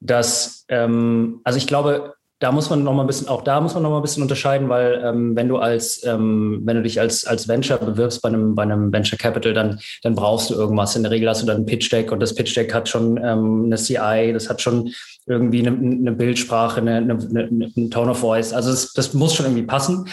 dass, 0.00 0.64
ähm, 0.68 1.40
also 1.44 1.58
ich 1.58 1.66
glaube, 1.66 2.14
da 2.42 2.50
muss 2.50 2.70
man 2.70 2.82
noch 2.82 2.92
mal 2.92 3.04
ein 3.04 3.06
bisschen, 3.06 3.28
auch 3.28 3.44
da 3.44 3.60
muss 3.60 3.74
man 3.74 3.84
noch 3.84 3.90
mal 3.90 3.98
ein 3.98 4.02
bisschen 4.02 4.24
unterscheiden, 4.24 4.68
weil 4.68 5.00
ähm, 5.04 5.36
wenn 5.36 5.48
du 5.48 5.58
als, 5.58 6.04
ähm, 6.04 6.62
wenn 6.64 6.76
du 6.76 6.82
dich 6.82 6.98
als, 6.98 7.24
als 7.24 7.46
Venture 7.46 7.78
bewirbst 7.78 8.20
bei 8.20 8.30
einem, 8.30 8.56
bei 8.56 8.64
einem 8.64 8.92
Venture 8.92 9.16
Capital, 9.16 9.54
dann, 9.54 9.78
dann 10.02 10.16
brauchst 10.16 10.50
du 10.50 10.54
irgendwas. 10.54 10.96
In 10.96 11.04
der 11.04 11.12
Regel 11.12 11.28
hast 11.28 11.42
du 11.42 11.46
dann 11.46 11.58
ein 11.58 11.66
Pitch 11.66 11.92
Deck 11.92 12.10
und 12.10 12.18
das 12.18 12.34
Pitch 12.34 12.56
Deck 12.56 12.74
hat 12.74 12.88
schon 12.88 13.16
ähm, 13.18 13.66
eine 13.66 13.76
CI, 13.76 14.32
das 14.32 14.50
hat 14.50 14.60
schon 14.60 14.90
irgendwie 15.26 15.64
eine, 15.64 15.76
eine 15.76 16.10
Bildsprache, 16.10 16.80
eine, 16.80 16.96
eine, 16.96 17.70
eine, 17.76 17.90
Tone 17.90 18.10
of 18.10 18.18
Voice. 18.18 18.52
Also 18.52 18.70
das, 18.72 18.92
das 18.92 19.14
muss 19.14 19.34
schon 19.34 19.46
irgendwie 19.46 19.62
passen. 19.62 20.08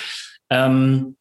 Ähm, 0.51 1.15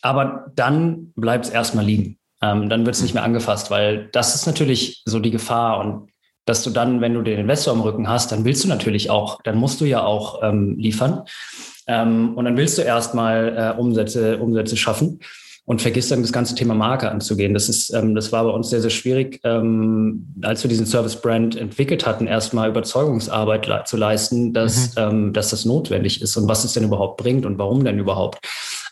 aber 0.00 0.52
dann 0.54 1.12
bleibt 1.16 1.46
es 1.46 1.50
erstmal 1.50 1.84
liegen. 1.84 2.18
Ähm, 2.40 2.68
dann 2.68 2.86
wird 2.86 2.94
es 2.94 3.02
nicht 3.02 3.14
mehr 3.14 3.24
angefasst, 3.24 3.72
weil 3.72 4.08
das 4.12 4.36
ist 4.36 4.46
natürlich 4.46 5.02
so 5.06 5.18
die 5.18 5.32
Gefahr. 5.32 5.80
Und 5.80 6.10
dass 6.50 6.64
du 6.64 6.70
dann, 6.70 7.00
wenn 7.00 7.14
du 7.14 7.22
den 7.22 7.38
Investor 7.38 7.72
am 7.72 7.80
Rücken 7.80 8.08
hast, 8.08 8.32
dann 8.32 8.44
willst 8.44 8.64
du 8.64 8.68
natürlich 8.68 9.08
auch, 9.08 9.40
dann 9.44 9.56
musst 9.56 9.80
du 9.80 9.84
ja 9.84 10.02
auch 10.02 10.42
ähm, 10.42 10.74
liefern. 10.76 11.22
Ähm, 11.86 12.34
und 12.34 12.44
dann 12.44 12.56
willst 12.56 12.76
du 12.76 12.82
erstmal 12.82 13.74
äh, 13.76 13.80
Umsätze, 13.80 14.38
Umsätze 14.38 14.76
schaffen 14.76 15.20
und 15.64 15.80
vergisst 15.80 16.10
dann 16.10 16.22
das 16.22 16.32
ganze 16.32 16.56
Thema 16.56 16.74
Marke 16.74 17.08
anzugehen. 17.08 17.54
Das 17.54 17.68
ist, 17.68 17.94
ähm, 17.94 18.16
das 18.16 18.32
war 18.32 18.42
bei 18.42 18.50
uns 18.50 18.68
sehr, 18.68 18.80
sehr 18.80 18.90
schwierig, 18.90 19.38
ähm, 19.44 20.26
als 20.42 20.64
wir 20.64 20.68
diesen 20.68 20.86
Service-Brand 20.86 21.54
entwickelt 21.54 22.04
hatten, 22.04 22.26
erstmal 22.26 22.68
Überzeugungsarbeit 22.68 23.68
le 23.68 23.84
zu 23.86 23.96
leisten, 23.96 24.52
dass, 24.52 24.96
mhm. 24.96 25.02
ähm, 25.02 25.32
dass 25.32 25.50
das 25.50 25.64
notwendig 25.64 26.20
ist 26.20 26.36
und 26.36 26.48
was 26.48 26.64
es 26.64 26.72
denn 26.72 26.82
überhaupt 26.82 27.16
bringt 27.22 27.46
und 27.46 27.58
warum 27.58 27.84
denn 27.84 28.00
überhaupt. 28.00 28.44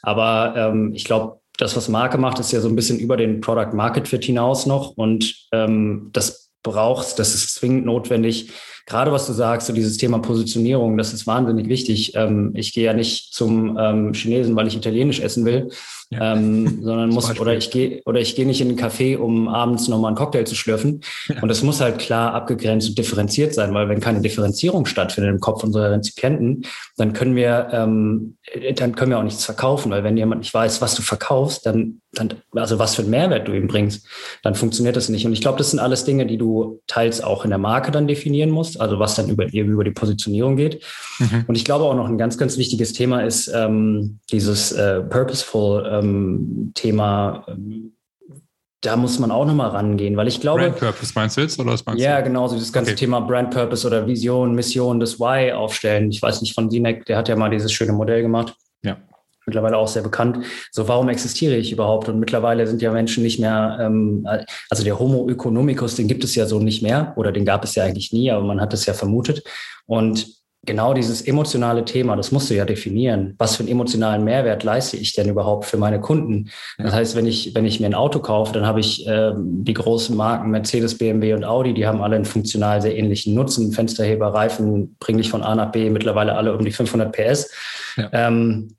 Aber 0.03 0.55
ähm, 0.57 0.93
ich 0.95 1.05
glaube, 1.05 1.41
das, 1.57 1.77
was 1.77 1.89
Marke 1.89 2.19
macht, 2.19 2.39
ist 2.39 2.53
ja 2.53 2.61
so 2.61 2.69
ein 2.69 2.77
bisschen 2.77 3.01
über 3.01 3.17
den 3.17 3.41
Product 3.41 3.73
Market 3.75 4.07
Fit 4.07 4.25
hinaus 4.25 4.65
noch 4.65 4.97
und 4.97 5.35
ähm, 5.51 6.11
das 6.13 6.48
brauchst, 6.63 7.19
das 7.19 7.35
ist 7.35 7.55
zwingend 7.55 7.87
notwendig. 7.87 8.51
Gerade 8.89 9.13
was 9.13 9.27
du 9.27 9.35
sagst, 9.35 9.67
so 9.67 9.75
dieses 9.75 9.99
Thema 9.99 10.19
Positionierung, 10.19 10.97
das 10.97 11.13
ist 11.13 11.27
wahnsinnig 11.27 11.69
wichtig. 11.69 12.15
Ähm, 12.15 12.53
ich 12.55 12.73
gehe 12.73 12.85
ja 12.85 12.95
nicht 12.95 13.35
zum 13.35 13.77
ähm, 13.79 14.15
Chinesen, 14.15 14.57
weil 14.57 14.67
ich 14.67 14.77
Italienisch 14.77 15.21
essen 15.21 15.45
will, 15.45 15.69
ja. 16.09 16.33
ähm, 16.33 16.79
sondern 16.83 17.11
muss 17.11 17.39
oder 17.39 17.55
ich 17.55 17.71
gehe 17.71 18.01
oder 18.07 18.19
ich 18.21 18.35
gehe 18.35 18.47
nicht 18.47 18.63
in 18.63 18.69
einen 18.69 18.79
Café, 18.79 19.19
um 19.19 19.47
abends 19.47 19.89
nochmal 19.89 20.09
einen 20.09 20.17
Cocktail 20.17 20.45
zu 20.45 20.55
schlürfen. 20.55 21.03
Ja. 21.29 21.43
Und 21.43 21.49
das 21.49 21.63
muss 21.63 21.83
halt 21.83 21.99
klar 21.99 22.33
abgegrenzt 22.33 22.89
und 22.89 22.97
differenziert 22.99 23.53
sein, 23.53 23.75
weil 23.75 23.91
wenn 23.91 24.01
keine 24.01 24.23
Differenzierung 24.23 24.87
stattfindet 24.87 25.35
im 25.35 25.41
Kopf 25.41 25.63
unserer 25.65 25.93
Rezipienten, 25.93 26.63
dann 26.97 27.13
können 27.13 27.37
wir 27.37 27.69
ähm, 27.73 28.39
dann 28.77 28.95
können 28.95 29.11
wir 29.11 29.19
auch 29.19 29.23
nichts 29.23 29.45
verkaufen, 29.45 29.91
weil 29.91 30.03
wenn 30.03 30.17
jemand 30.17 30.41
nicht 30.41 30.55
weiß, 30.55 30.81
was 30.81 30.95
du 30.95 31.03
verkaufst, 31.03 31.67
dann, 31.67 32.01
dann 32.19 32.35
also 32.53 32.79
was 32.79 32.95
für 32.95 33.03
einen 33.03 33.11
Mehrwert 33.11 33.49
du 33.49 33.53
ihm 33.53 33.69
bringst, 33.69 34.07
dann 34.43 34.55
funktioniert 34.55 34.97
das 34.97 35.09
nicht. 35.09 35.27
Und 35.27 35.33
ich 35.33 35.41
glaube, 35.41 35.59
das 35.59 35.71
sind 35.71 35.79
alles 35.79 36.05
Dinge, 36.05 36.27
die 36.27 36.39
du 36.39 36.81
teils 36.87 37.21
auch 37.21 37.45
in 37.45 37.51
der 37.51 37.59
Marke 37.59 37.91
dann 37.91 38.07
definieren 38.07 38.51
musst, 38.51 38.81
also 38.81 38.99
was 38.99 39.15
dann 39.15 39.29
über, 39.29 39.53
über 39.53 39.85
die 39.85 39.91
Positionierung 39.91 40.57
geht. 40.57 40.83
Mhm. 41.19 41.45
Und 41.47 41.55
ich 41.55 41.65
glaube 41.65 41.85
auch 41.85 41.95
noch 41.95 42.09
ein 42.09 42.19
ganz, 42.19 42.39
ganz 42.39 42.59
wichtiges 42.59 42.93
Thema 42.93 43.23
ist 43.23 43.51
ähm, 43.55 44.19
dieses 44.31 44.73
äh, 44.73 45.01
purposeful 45.01 45.87
ähm, 45.91 46.73
Thema. 46.75 47.45
Ähm, 47.49 47.93
da 48.81 48.97
muss 48.97 49.19
man 49.19 49.33
auch 49.33 49.45
nochmal 49.45 49.71
rangehen, 49.71 50.17
weil 50.17 50.29
ich 50.29 50.41
glaube. 50.41 50.61
Brand 50.61 50.77
Purpose 50.77 51.13
meinst 51.15 51.37
du 51.37 51.41
jetzt 51.41 51.59
oder 51.59 51.73
was 51.73 51.85
meinst 51.85 52.03
ja, 52.03 52.19
du? 52.19 52.25
genau, 52.25 52.47
so 52.47 52.57
das 52.57 52.73
ganze 52.73 52.93
okay. 52.93 53.01
Thema 53.01 53.21
Brand 53.21 53.51
Purpose 53.51 53.87
oder 53.87 54.07
Vision, 54.07 54.55
Mission, 54.55 55.01
das 55.01 55.19
Why 55.19 55.53
aufstellen. 55.53 56.11
Ich 56.11 56.23
weiß 56.23 56.41
nicht 56.43 56.55
von 56.55 56.71
Sinek, 56.71 57.05
der 57.07 57.17
hat 57.17 57.29
ja 57.29 57.35
mal 57.35 57.51
dieses 57.51 57.73
schöne 57.73 57.93
Modell 57.93 58.23
gemacht. 58.23 58.55
Ja. 58.83 58.99
Mittlerweile 59.49 59.79
auch 59.79 59.89
sehr 59.89 60.03
bekannt. 60.03 60.45
So, 60.71 60.87
warum 60.89 61.09
existiere 61.09 61.57
ich 61.57 61.73
überhaupt? 61.73 62.09
Und 62.09 62.21
mittlerweile 62.21 62.67
sind 62.67 62.83
ja 62.83 62.93
Menschen 62.93 63.23
nicht 63.23 63.41
mehr, 63.41 63.79
ähm, 63.81 64.29
also 64.69 64.85
der 64.85 64.99
Homo 64.99 65.29
economicus, 65.29 65.97
den 65.97 66.07
gibt 66.07 66.23
es 66.23 66.35
ja 66.35 66.47
so 66.47 66.61
nicht 66.61 66.83
mehr 66.83 67.15
oder 67.17 67.33
den 67.33 67.45
gab 67.45 67.65
es 67.65 67.75
ja 67.75 67.85
eigentlich 67.85 68.13
nie, 68.13 68.31
aber 68.31 68.45
man 68.45 68.61
hat 68.61 68.75
es 68.75 68.85
ja 68.87 68.93
vermutet. 68.93 69.43
Und 69.87 70.39
genau 70.69 70.93
dieses 70.93 71.23
emotionale 71.23 71.85
Thema, 71.85 72.15
das 72.15 72.31
musst 72.31 72.51
du 72.51 72.55
ja 72.55 72.65
definieren. 72.65 73.35
Was 73.39 73.57
für 73.57 73.63
einen 73.63 73.73
emotionalen 73.73 74.23
Mehrwert 74.23 74.65
leiste 74.65 74.97
ich 74.97 75.15
denn 75.15 75.29
überhaupt 75.29 75.65
für 75.65 75.79
meine 75.79 76.01
Kunden? 76.01 76.51
Das 76.77 76.93
heißt, 76.93 77.17
wenn 77.17 77.27
ich, 77.27 77.55
wenn 77.55 77.65
ich 77.65 77.81
mir 77.81 77.87
ein 77.87 77.95
Auto 77.95 78.19
kaufe, 78.21 78.53
dann 78.53 78.67
habe 78.67 78.81
ich 78.81 79.07
äh, 79.07 79.33
die 79.37 79.75
großen 79.75 80.17
Marken 80.17 80.51
Mercedes, 80.51 80.99
BMW 80.99 81.33
und 81.35 81.45
Audi, 81.45 81.75
die 81.75 81.87
haben 81.87 82.03
alle 82.03 82.17
einen 82.17 82.27
funktional 82.27 82.83
sehr 82.83 82.97
ähnlichen 82.97 83.35
Nutzen. 83.35 83.73
Fensterheber, 83.73 84.35
Reifen 84.35 84.97
bringen 85.01 85.19
dich 85.19 85.31
von 85.31 85.43
A 85.43 85.55
nach 85.55 85.73
B, 85.73 85.89
mittlerweile 85.91 86.35
alle 86.35 86.57
um 86.57 86.65
die 86.65 86.73
500 86.73 87.13
PS. 87.13 87.51
Ja. 87.97 88.11
Ähm, 88.13 88.78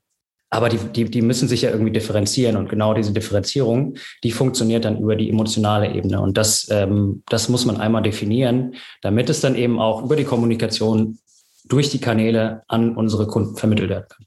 aber 0.50 0.68
die, 0.68 0.78
die, 0.78 1.04
die 1.04 1.22
müssen 1.22 1.48
sich 1.48 1.62
ja 1.62 1.70
irgendwie 1.70 1.92
differenzieren 1.92 2.56
und 2.56 2.68
genau 2.68 2.92
diese 2.92 3.12
Differenzierung, 3.12 3.94
die 4.24 4.32
funktioniert 4.32 4.84
dann 4.84 4.98
über 4.98 5.14
die 5.14 5.30
emotionale 5.30 5.92
Ebene. 5.94 6.20
Und 6.20 6.36
das, 6.36 6.68
ähm, 6.70 7.22
das 7.28 7.48
muss 7.48 7.64
man 7.64 7.80
einmal 7.80 8.02
definieren, 8.02 8.74
damit 9.00 9.30
es 9.30 9.40
dann 9.40 9.54
eben 9.54 9.78
auch 9.78 10.02
über 10.02 10.16
die 10.16 10.24
Kommunikation 10.24 11.18
durch 11.64 11.90
die 11.90 12.00
Kanäle 12.00 12.62
an 12.66 12.96
unsere 12.96 13.28
Kunden 13.28 13.56
vermittelt 13.56 13.90
werden 13.90 14.06
kann. 14.08 14.26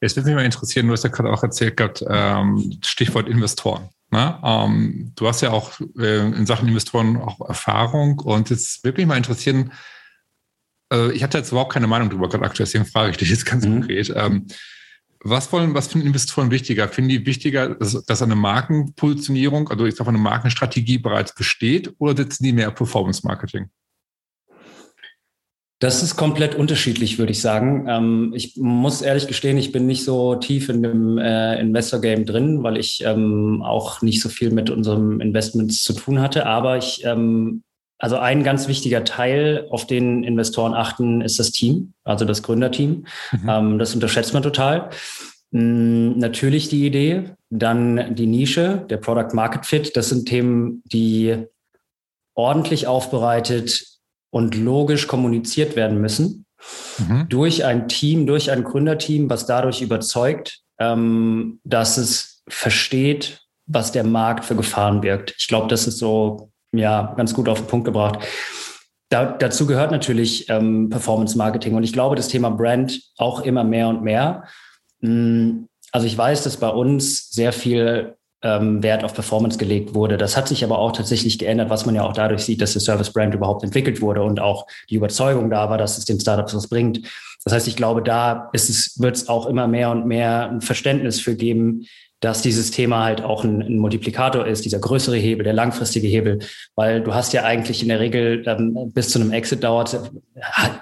Jetzt 0.00 0.16
würde 0.16 0.30
mich 0.30 0.36
mal 0.36 0.44
interessieren, 0.44 0.86
du 0.86 0.94
hast 0.94 1.04
ja 1.04 1.10
gerade 1.10 1.30
auch 1.30 1.42
erzählt 1.42 1.76
gehabt, 1.76 2.02
ähm, 2.08 2.78
Stichwort 2.82 3.28
Investoren. 3.28 3.90
Ne? 4.10 4.38
Ähm, 4.42 5.12
du 5.14 5.28
hast 5.28 5.42
ja 5.42 5.50
auch 5.50 5.72
äh, 5.98 6.26
in 6.26 6.46
Sachen 6.46 6.66
Investoren 6.66 7.18
auch 7.18 7.46
Erfahrung 7.46 8.18
und 8.20 8.48
jetzt 8.48 8.82
würde 8.82 8.98
mich 8.98 9.06
mal 9.06 9.18
interessieren, 9.18 9.72
äh, 10.90 11.12
ich 11.12 11.22
hatte 11.22 11.36
jetzt 11.36 11.52
überhaupt 11.52 11.74
keine 11.74 11.86
Meinung 11.86 12.08
darüber 12.08 12.30
gerade 12.30 12.44
aktuell, 12.44 12.66
deswegen 12.66 12.86
frage 12.86 13.10
ich 13.10 13.18
dich 13.18 13.28
jetzt 13.28 13.44
ganz 13.44 13.66
mhm. 13.66 13.80
konkret. 13.80 14.10
Ähm, 14.16 14.46
was 15.22 15.52
wollen, 15.52 15.74
was 15.74 15.88
finden 15.88 16.06
Investoren 16.06 16.50
wichtiger? 16.50 16.88
Finden 16.88 17.10
die 17.10 17.26
wichtiger, 17.26 17.74
dass, 17.74 18.04
dass 18.04 18.22
eine 18.22 18.36
Markenpositionierung, 18.36 19.68
also 19.68 19.84
ich 19.84 19.94
sage 19.94 20.08
eine 20.08 20.18
Markenstrategie 20.18 20.98
bereits 20.98 21.34
besteht 21.34 21.94
oder 21.98 22.16
setzen 22.16 22.44
die 22.44 22.52
mehr 22.52 22.70
Performance 22.70 23.26
Marketing? 23.26 23.68
Das 25.78 26.02
ist 26.02 26.16
komplett 26.16 26.54
unterschiedlich, 26.54 27.18
würde 27.18 27.32
ich 27.32 27.40
sagen. 27.40 27.86
Ähm, 27.88 28.32
ich 28.34 28.56
muss 28.56 29.00
ehrlich 29.00 29.26
gestehen, 29.26 29.56
ich 29.56 29.72
bin 29.72 29.86
nicht 29.86 30.04
so 30.04 30.34
tief 30.34 30.68
in 30.68 30.82
dem 30.82 31.16
äh, 31.16 31.58
Investor-Game 31.58 32.26
drin, 32.26 32.62
weil 32.62 32.76
ich 32.76 33.02
ähm, 33.02 33.62
auch 33.62 34.02
nicht 34.02 34.20
so 34.20 34.28
viel 34.28 34.50
mit 34.50 34.68
unserem 34.68 35.22
Investments 35.22 35.82
zu 35.82 35.94
tun 35.94 36.20
hatte. 36.20 36.44
Aber 36.44 36.76
ich, 36.76 37.02
ähm, 37.06 37.62
also 38.00 38.16
ein 38.16 38.42
ganz 38.42 38.66
wichtiger 38.66 39.04
Teil, 39.04 39.66
auf 39.70 39.86
den 39.86 40.24
Investoren 40.24 40.74
achten, 40.74 41.20
ist 41.20 41.38
das 41.38 41.52
Team, 41.52 41.92
also 42.02 42.24
das 42.24 42.42
Gründerteam. 42.42 43.04
Mhm. 43.32 43.48
Ähm, 43.48 43.78
das 43.78 43.94
unterschätzt 43.94 44.32
man 44.32 44.42
total. 44.42 44.88
Mm, 45.50 46.18
natürlich 46.18 46.70
die 46.70 46.86
Idee, 46.86 47.24
dann 47.50 48.14
die 48.14 48.26
Nische, 48.26 48.86
der 48.88 48.96
Product 48.96 49.34
Market 49.34 49.66
Fit. 49.66 49.96
Das 49.96 50.08
sind 50.08 50.26
Themen, 50.26 50.82
die 50.86 51.44
ordentlich 52.34 52.86
aufbereitet 52.86 53.84
und 54.30 54.56
logisch 54.56 55.06
kommuniziert 55.06 55.76
werden 55.76 56.00
müssen 56.00 56.46
mhm. 56.98 57.26
durch 57.28 57.66
ein 57.66 57.86
Team, 57.88 58.26
durch 58.26 58.50
ein 58.50 58.64
Gründerteam, 58.64 59.28
was 59.28 59.44
dadurch 59.44 59.82
überzeugt, 59.82 60.60
ähm, 60.78 61.60
dass 61.64 61.98
es 61.98 62.42
versteht, 62.48 63.42
was 63.66 63.92
der 63.92 64.04
Markt 64.04 64.46
für 64.46 64.56
Gefahren 64.56 65.02
birgt. 65.02 65.34
Ich 65.38 65.48
glaube, 65.48 65.68
das 65.68 65.86
ist 65.86 65.98
so 65.98 66.49
ja 66.72 67.14
ganz 67.16 67.34
gut 67.34 67.48
auf 67.48 67.58
den 67.58 67.66
Punkt 67.66 67.84
gebracht. 67.84 68.20
Da, 69.08 69.24
dazu 69.24 69.66
gehört 69.66 69.90
natürlich 69.90 70.48
ähm, 70.48 70.88
Performance 70.88 71.36
Marketing 71.36 71.74
und 71.74 71.82
ich 71.82 71.92
glaube, 71.92 72.14
das 72.14 72.28
Thema 72.28 72.50
Brand 72.50 73.02
auch 73.16 73.40
immer 73.40 73.64
mehr 73.64 73.88
und 73.88 74.02
mehr. 74.02 74.44
Mm, 75.00 75.64
also 75.90 76.06
ich 76.06 76.16
weiß, 76.16 76.44
dass 76.44 76.58
bei 76.58 76.68
uns 76.68 77.30
sehr 77.30 77.52
viel 77.52 78.14
ähm, 78.42 78.82
Wert 78.82 79.04
auf 79.04 79.14
Performance 79.14 79.58
gelegt 79.58 79.94
wurde. 79.94 80.16
Das 80.16 80.36
hat 80.36 80.48
sich 80.48 80.64
aber 80.64 80.78
auch 80.78 80.92
tatsächlich 80.92 81.38
geändert, 81.38 81.70
was 81.70 81.86
man 81.86 81.94
ja 81.94 82.02
auch 82.04 82.12
dadurch 82.12 82.42
sieht, 82.42 82.62
dass 82.62 82.72
der 82.72 82.80
Service 82.80 83.12
Brand 83.12 83.34
überhaupt 83.34 83.64
entwickelt 83.64 84.00
wurde 84.00 84.22
und 84.22 84.40
auch 84.40 84.66
die 84.88 84.94
Überzeugung 84.94 85.50
da 85.50 85.68
war, 85.68 85.76
dass 85.76 85.98
es 85.98 86.04
den 86.04 86.20
Startups 86.20 86.54
was 86.54 86.68
bringt. 86.68 87.00
Das 87.44 87.52
heißt, 87.52 87.68
ich 87.68 87.76
glaube, 87.76 88.02
da 88.02 88.50
wird 88.52 89.16
es 89.16 89.28
auch 89.28 89.46
immer 89.46 89.66
mehr 89.66 89.90
und 89.90 90.06
mehr 90.06 90.50
ein 90.50 90.60
Verständnis 90.60 91.20
für 91.20 91.34
geben, 91.34 91.86
dass 92.20 92.42
dieses 92.42 92.70
Thema 92.70 93.04
halt 93.04 93.22
auch 93.22 93.44
ein, 93.44 93.62
ein, 93.62 93.78
Multiplikator 93.78 94.46
ist, 94.46 94.64
dieser 94.66 94.78
größere 94.78 95.16
Hebel, 95.16 95.42
der 95.42 95.54
langfristige 95.54 96.06
Hebel, 96.06 96.40
weil 96.76 97.02
du 97.02 97.14
hast 97.14 97.32
ja 97.32 97.44
eigentlich 97.44 97.82
in 97.82 97.88
der 97.88 97.98
Regel 97.98 98.44
ähm, 98.46 98.92
bis 98.92 99.08
zu 99.08 99.18
einem 99.18 99.32
Exit 99.32 99.64
dauert, 99.64 99.98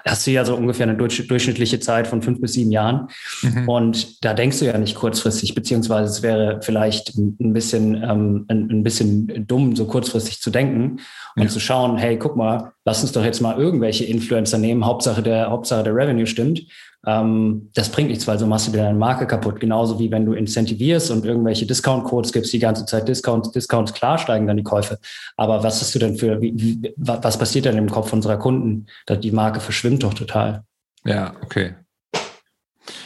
hast 0.05 0.27
du 0.27 0.31
ja 0.31 0.43
so 0.43 0.55
ungefähr 0.55 0.87
eine 0.87 0.97
durchschnittliche 0.97 1.79
Zeit 1.79 2.07
von 2.07 2.21
fünf 2.21 2.41
bis 2.41 2.53
sieben 2.53 2.71
Jahren. 2.71 3.07
Mhm. 3.41 3.69
Und 3.69 4.25
da 4.25 4.33
denkst 4.33 4.59
du 4.59 4.65
ja 4.65 4.77
nicht 4.77 4.95
kurzfristig, 4.95 5.55
beziehungsweise 5.55 6.11
es 6.11 6.21
wäre 6.21 6.59
vielleicht 6.61 7.15
ein 7.17 7.53
bisschen, 7.53 7.95
ähm, 7.95 8.45
ein, 8.49 8.69
ein, 8.69 8.83
bisschen 8.83 9.47
dumm, 9.47 9.77
so 9.77 9.85
kurzfristig 9.85 10.41
zu 10.41 10.51
denken 10.51 10.99
und 11.35 11.43
ja. 11.43 11.47
zu 11.47 11.61
schauen, 11.61 11.97
hey, 11.97 12.17
guck 12.17 12.35
mal, 12.35 12.73
lass 12.83 13.01
uns 13.01 13.13
doch 13.13 13.23
jetzt 13.23 13.39
mal 13.39 13.57
irgendwelche 13.57 14.03
Influencer 14.03 14.57
nehmen, 14.57 14.85
Hauptsache 14.85 15.23
der, 15.23 15.49
Hauptsache 15.49 15.83
der 15.83 15.95
Revenue 15.95 16.27
stimmt 16.27 16.63
ähm, 17.05 17.69
das 17.73 17.89
bringt 17.89 18.09
nichts, 18.09 18.27
weil 18.27 18.37
so 18.37 18.45
machst 18.45 18.67
du 18.67 18.71
dir 18.71 18.79
deine 18.79 18.97
Marke 18.97 19.25
kaputt. 19.25 19.59
Genauso 19.59 19.99
wie 19.99 20.11
wenn 20.11 20.25
du 20.25 20.33
incentivierst 20.33 21.11
und 21.11 21.25
irgendwelche 21.25 21.65
Discount-Codes 21.65 22.33
gibst, 22.33 22.51
die 22.51 22.59
ganze 22.59 22.85
Zeit 22.85 23.07
Discounts, 23.07 23.51
Discounts, 23.51 23.93
klar 23.93 24.17
steigen 24.17 24.47
dann 24.47 24.57
die 24.57 24.63
Käufe. 24.63 24.99
Aber 25.37 25.63
was 25.63 25.81
hast 25.81 25.95
du 25.95 25.99
denn 25.99 26.17
für, 26.17 26.41
wie, 26.41 26.53
wie, 26.55 26.93
was 26.97 27.37
passiert 27.37 27.65
denn 27.65 27.77
im 27.77 27.89
Kopf 27.89 28.11
unserer 28.11 28.37
Kunden? 28.37 28.87
Die 29.09 29.31
Marke 29.31 29.61
verschwimmt 29.61 30.03
doch 30.03 30.13
total. 30.13 30.63
Ja, 31.05 31.33
okay. 31.41 31.75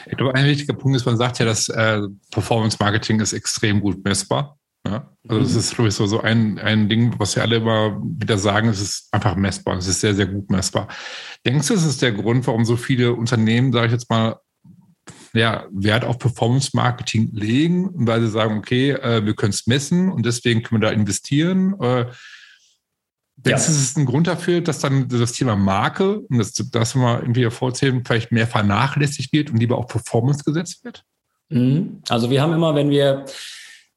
Ich 0.05 0.17
glaube, 0.17 0.35
ein 0.35 0.45
wichtiger 0.45 0.73
Punkt 0.73 0.97
ist, 0.97 1.05
man 1.05 1.17
sagt 1.17 1.39
ja, 1.39 1.45
dass 1.45 1.69
äh, 1.69 2.01
Performance 2.31 2.77
Marketing 2.79 3.19
ist 3.19 3.33
extrem 3.33 3.79
gut 3.79 4.03
messbar. 4.03 4.57
Ja? 4.85 5.09
Also 5.27 5.41
das 5.41 5.53
mhm. 5.53 5.59
ist, 5.59 5.75
glaube 5.75 5.87
ich, 5.89 5.95
so, 5.95 6.05
so 6.05 6.21
ein, 6.21 6.59
ein 6.59 6.89
Ding, 6.89 7.13
was 7.17 7.35
wir 7.35 7.43
alle 7.43 7.57
immer 7.57 8.01
wieder 8.03 8.37
sagen, 8.37 8.67
es 8.67 8.81
ist 8.81 9.13
einfach 9.13 9.35
messbar. 9.35 9.77
Es 9.77 9.87
ist 9.87 10.01
sehr, 10.01 10.13
sehr 10.13 10.25
gut 10.25 10.49
messbar. 10.49 10.87
Denkst 11.45 11.67
du, 11.67 11.73
es 11.73 11.85
ist 11.85 12.01
der 12.01 12.11
Grund, 12.11 12.45
warum 12.47 12.65
so 12.65 12.75
viele 12.75 13.13
Unternehmen, 13.13 13.71
sage 13.71 13.87
ich 13.87 13.91
jetzt 13.93 14.09
mal, 14.09 14.37
ja, 15.33 15.65
Wert 15.71 16.05
auf 16.05 16.19
Performance 16.19 16.71
Marketing 16.73 17.31
legen, 17.33 17.89
weil 17.93 18.21
sie 18.21 18.29
sagen, 18.29 18.57
okay, 18.57 18.91
äh, 18.91 19.25
wir 19.25 19.33
können 19.33 19.49
es 19.49 19.65
messen 19.65 20.11
und 20.11 20.25
deswegen 20.25 20.61
können 20.61 20.81
wir 20.81 20.89
da 20.89 20.93
investieren? 20.93 21.73
Äh, 21.81 22.05
denkst 23.37 23.65
du, 23.65 23.71
ja. 23.71 23.77
es 23.77 23.81
ist 23.81 23.97
ein 23.97 24.05
Grund 24.05 24.27
dafür, 24.27 24.61
dass 24.61 24.79
dann 24.79 25.07
das 25.07 25.31
Thema 25.31 25.55
Marke, 25.55 26.19
und 26.19 26.37
das, 26.37 26.53
das 26.53 26.95
wir 26.95 27.21
irgendwie 27.21 27.41
hervorzählen, 27.41 28.03
vielleicht 28.05 28.31
mehr 28.31 28.45
vernachlässigt 28.45 29.33
wird 29.33 29.49
und 29.49 29.57
lieber 29.57 29.77
auf 29.77 29.87
Performance 29.87 30.43
gesetzt 30.43 30.83
wird? 30.83 31.03
Mhm. 31.49 32.01
Also 32.09 32.29
wir 32.29 32.41
haben 32.41 32.53
immer, 32.53 32.75
wenn 32.75 32.91
wir 32.91 33.25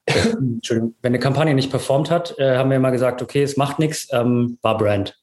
Entschuldigung, 0.39 0.95
wenn 1.01 1.11
eine 1.11 1.19
Kampagne 1.19 1.53
nicht 1.53 1.69
performt 1.69 2.09
hat, 2.09 2.37
äh, 2.39 2.57
haben 2.57 2.69
wir 2.69 2.77
immer 2.77 2.91
gesagt, 2.91 3.21
okay, 3.21 3.43
es 3.43 3.57
macht 3.57 3.79
nichts, 3.79 4.07
ähm, 4.11 4.57
war 4.61 4.77
Brand. 4.77 5.17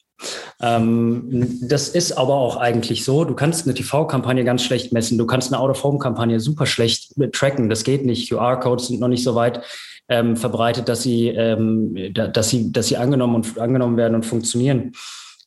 Ähm, 0.61 1.59
das 1.63 1.89
ist 1.89 2.13
aber 2.13 2.35
auch 2.35 2.57
eigentlich 2.57 3.05
so. 3.05 3.25
Du 3.25 3.35
kannst 3.35 3.67
eine 3.67 3.75
TV-Kampagne 3.75 4.45
ganz 4.45 4.63
schlecht 4.63 4.93
messen. 4.93 5.19
Du 5.19 5.27
kannst 5.27 5.53
eine 5.53 5.61
Out-of-Home-Kampagne 5.61 6.39
super 6.41 6.67
schlecht 6.67 7.15
tracken. 7.33 7.69
Das 7.69 7.85
geht 7.85 8.05
nicht. 8.05 8.31
QR-Codes 8.31 8.89
sind 8.89 9.01
noch 9.01 9.09
nicht 9.09 9.25
so 9.25 9.35
weit 9.35 9.63
ähm, 10.09 10.37
verbreitet, 10.37 10.89
dass 10.89 11.03
sie, 11.03 11.29
ähm, 11.29 12.13
dass 12.13 12.51
sie, 12.51 12.71
dass 12.73 12.89
sie 12.89 12.97
angenommen 12.97 13.37
und 13.37 13.59
angenommen 13.59 13.97
werden 13.97 14.15
und 14.15 14.27
funktionieren. 14.27 14.93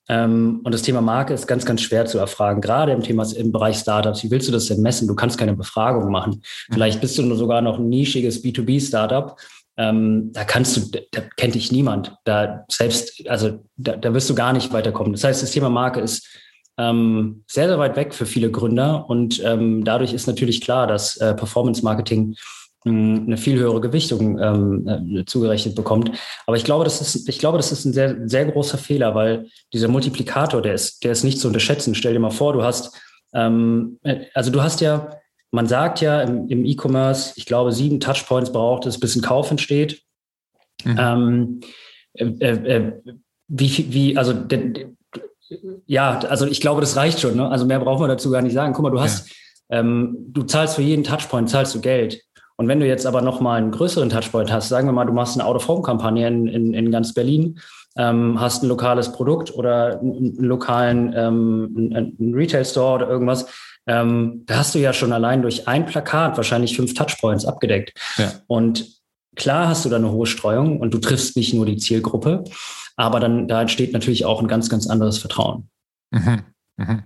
Ähm, 0.09 0.61
und 0.63 0.73
das 0.73 0.83
Thema 0.83 1.01
Marke 1.01 1.33
ist 1.33 1.47
ganz, 1.47 1.65
ganz 1.65 1.81
schwer 1.81 2.05
zu 2.05 2.17
erfragen, 2.17 2.61
gerade 2.61 2.93
im 2.93 3.03
Thema 3.03 3.25
im 3.35 3.51
Bereich 3.51 3.77
Startups. 3.77 4.23
Wie 4.23 4.31
willst 4.31 4.47
du 4.47 4.51
das 4.51 4.67
denn 4.67 4.81
messen? 4.81 5.07
Du 5.07 5.15
kannst 5.15 5.37
keine 5.37 5.55
Befragung 5.55 6.11
machen. 6.11 6.41
Mhm. 6.69 6.73
Vielleicht 6.73 7.01
bist 7.01 7.17
du 7.17 7.23
nur 7.23 7.37
sogar 7.37 7.61
noch 7.61 7.77
ein 7.77 7.89
nischiges 7.89 8.43
B2B-Startup. 8.43 9.37
Ähm, 9.75 10.31
da 10.33 10.43
kannst 10.43 10.77
du, 10.77 10.99
da 11.11 11.21
kennt 11.35 11.55
dich 11.55 11.71
niemand. 11.71 12.15
Da 12.23 12.65
selbst, 12.69 13.27
also 13.27 13.63
da, 13.75 13.95
da 13.95 14.13
wirst 14.13 14.29
du 14.29 14.35
gar 14.35 14.53
nicht 14.53 14.73
weiterkommen. 14.73 15.11
Das 15.11 15.23
heißt, 15.23 15.43
das 15.43 15.51
Thema 15.51 15.69
Marke 15.69 15.99
ist 15.99 16.27
ähm, 16.77 17.43
sehr, 17.47 17.67
sehr 17.67 17.79
weit 17.79 17.95
weg 17.95 18.13
für 18.13 18.25
viele 18.25 18.51
Gründer 18.51 19.09
und 19.09 19.41
ähm, 19.43 19.83
dadurch 19.83 20.13
ist 20.13 20.27
natürlich 20.27 20.61
klar, 20.61 20.87
dass 20.87 21.17
äh, 21.17 21.33
Performance 21.33 21.83
Marketing 21.83 22.35
eine 22.85 23.37
viel 23.37 23.59
höhere 23.59 23.81
Gewichtung 23.81 24.39
ähm, 24.39 24.87
äh, 24.87 25.25
zugerechnet 25.25 25.75
bekommt. 25.75 26.11
Aber 26.45 26.57
ich 26.57 26.63
glaube, 26.63 26.83
das 26.83 27.01
ist, 27.01 27.27
ich 27.27 27.39
glaube, 27.39 27.57
das 27.57 27.71
ist 27.71 27.85
ein 27.85 27.93
sehr, 27.93 28.27
sehr 28.27 28.45
großer 28.45 28.77
Fehler, 28.77 29.15
weil 29.15 29.47
dieser 29.73 29.87
Multiplikator, 29.87 30.61
der 30.61 30.73
ist, 30.73 31.03
der 31.03 31.11
ist 31.11 31.23
nicht 31.23 31.39
zu 31.39 31.47
unterschätzen. 31.47 31.95
Stell 31.95 32.13
dir 32.13 32.19
mal 32.19 32.29
vor, 32.29 32.53
du 32.53 32.63
hast, 32.63 32.99
ähm, 33.33 33.99
äh, 34.03 34.25
also 34.33 34.51
du 34.51 34.61
hast 34.61 34.81
ja, 34.81 35.11
man 35.51 35.67
sagt 35.67 36.01
ja 36.01 36.21
im, 36.21 36.47
im 36.49 36.65
E-Commerce, 36.65 37.33
ich 37.35 37.45
glaube, 37.45 37.71
sieben 37.71 37.99
Touchpoints 37.99 38.51
braucht 38.51 38.85
es, 38.85 38.99
bis 38.99 39.15
ein 39.15 39.21
Kauf 39.21 39.49
entsteht. 39.51 40.01
Mhm. 40.83 40.95
Ähm, 40.99 41.59
äh, 42.13 42.25
äh, 42.25 42.93
wie, 43.47 43.93
wie, 43.93 44.17
also, 44.17 44.33
de, 44.33 44.87
ja, 45.85 46.19
also 46.19 46.45
ich 46.45 46.61
glaube, 46.61 46.81
das 46.81 46.95
reicht 46.95 47.19
schon. 47.19 47.37
Ne? 47.37 47.49
Also 47.49 47.65
mehr 47.65 47.79
brauchen 47.79 48.01
wir 48.01 48.07
dazu 48.07 48.29
gar 48.29 48.41
nicht 48.41 48.53
sagen. 48.53 48.73
Guck 48.73 48.83
mal, 48.83 48.89
du 48.89 48.99
hast, 48.99 49.29
ja. 49.69 49.79
ähm, 49.79 50.17
du 50.29 50.43
zahlst 50.43 50.75
für 50.75 50.81
jeden 50.81 51.03
Touchpoint, 51.03 51.49
zahlst 51.49 51.73
du 51.73 51.81
Geld. 51.81 52.21
Und 52.57 52.67
wenn 52.67 52.79
du 52.79 52.87
jetzt 52.87 53.05
aber 53.05 53.21
nochmal 53.21 53.59
einen 53.61 53.71
größeren 53.71 54.09
Touchpoint 54.09 54.51
hast, 54.51 54.69
sagen 54.69 54.87
wir 54.87 54.91
mal, 54.91 55.05
du 55.05 55.13
machst 55.13 55.35
eine 55.35 55.45
Out-of-Home-Kampagne 55.47 56.27
in, 56.27 56.47
in, 56.47 56.73
in 56.73 56.91
ganz 56.91 57.13
Berlin, 57.13 57.59
ähm, 57.97 58.39
hast 58.39 58.63
ein 58.63 58.67
lokales 58.67 59.11
Produkt 59.11 59.53
oder 59.53 59.99
einen 59.99 60.35
lokalen 60.37 61.13
ähm, 61.15 62.13
Retail-Store 62.35 62.95
oder 62.95 63.09
irgendwas, 63.09 63.47
ähm, 63.87 64.43
da 64.45 64.57
hast 64.57 64.75
du 64.75 64.79
ja 64.79 64.91
schon 64.91 65.13
allein 65.13 65.41
durch 65.41 65.67
ein 65.67 65.85
Plakat 65.85 66.35
wahrscheinlich 66.35 66.75
fünf 66.75 66.93
Touchpoints 66.93 67.45
abgedeckt. 67.45 67.93
Ja. 68.17 68.31
Und 68.47 68.85
klar 69.35 69.69
hast 69.69 69.85
du 69.85 69.89
da 69.89 69.95
eine 69.95 70.11
hohe 70.11 70.27
Streuung 70.27 70.79
und 70.79 70.93
du 70.93 70.97
triffst 70.97 71.37
nicht 71.37 71.53
nur 71.53 71.65
die 71.65 71.77
Zielgruppe, 71.77 72.43
aber 72.97 73.19
dann 73.19 73.47
da 73.47 73.61
entsteht 73.61 73.93
natürlich 73.93 74.25
auch 74.25 74.41
ein 74.41 74.47
ganz, 74.47 74.69
ganz 74.69 74.87
anderes 74.87 75.19
Vertrauen. 75.19 75.69
Mhm. 76.11 76.41
Mhm. 76.77 77.03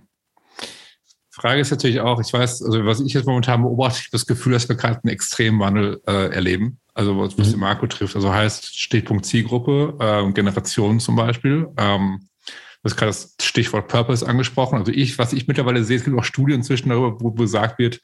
Frage 1.42 1.60
ist 1.60 1.72
natürlich 1.72 1.98
auch, 1.98 2.20
ich 2.20 2.32
weiß, 2.32 2.62
also 2.62 2.86
was 2.86 3.00
ich 3.00 3.14
jetzt 3.14 3.26
momentan 3.26 3.62
beobachte, 3.62 3.98
ich 3.98 4.04
habe 4.04 4.12
das 4.12 4.26
Gefühl, 4.26 4.52
dass 4.52 4.68
wir 4.68 4.76
gerade 4.76 5.00
einen 5.02 5.12
Extremwandel 5.12 6.00
äh, 6.06 6.32
erleben. 6.32 6.78
Also 6.94 7.18
was, 7.18 7.36
was 7.36 7.48
mhm. 7.48 7.52
die 7.52 7.58
Marco 7.58 7.86
trifft. 7.88 8.14
Also 8.14 8.32
heißt 8.32 8.78
Stichpunkt 8.78 9.26
Zielgruppe, 9.26 9.96
äh, 9.98 10.32
Generation 10.32 11.00
zum 11.00 11.16
Beispiel. 11.16 11.68
Ähm, 11.78 12.20
du 12.46 12.84
hast 12.84 12.96
gerade 12.96 13.10
das 13.10 13.34
Stichwort 13.42 13.88
Purpose 13.88 14.24
angesprochen. 14.24 14.78
Also 14.78 14.92
ich, 14.92 15.18
was 15.18 15.32
ich 15.32 15.48
mittlerweile 15.48 15.82
sehe, 15.82 15.96
es 15.96 16.04
gibt 16.04 16.16
auch 16.16 16.22
Studien 16.22 16.60
inzwischen 16.60 16.90
darüber, 16.90 17.20
wo 17.20 17.32
gesagt 17.32 17.80
wird, 17.80 18.00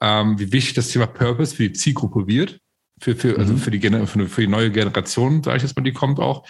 ähm, 0.00 0.38
wie 0.38 0.52
wichtig 0.52 0.74
das 0.74 0.88
Thema 0.88 1.06
Purpose 1.06 1.56
für 1.56 1.64
die 1.64 1.72
Zielgruppe 1.72 2.28
wird. 2.28 2.60
Für, 3.00 3.16
für, 3.16 3.36
also 3.36 3.52
mhm. 3.52 3.58
also 3.58 3.64
für 3.64 3.70
die, 3.72 3.80
für, 3.80 4.28
für 4.28 4.40
die 4.42 4.46
neue 4.46 4.70
Generation, 4.70 5.42
sage 5.42 5.56
ich 5.56 5.64
jetzt 5.64 5.76
mal, 5.76 5.82
die 5.82 5.92
kommt 5.92 6.20
auch. 6.20 6.46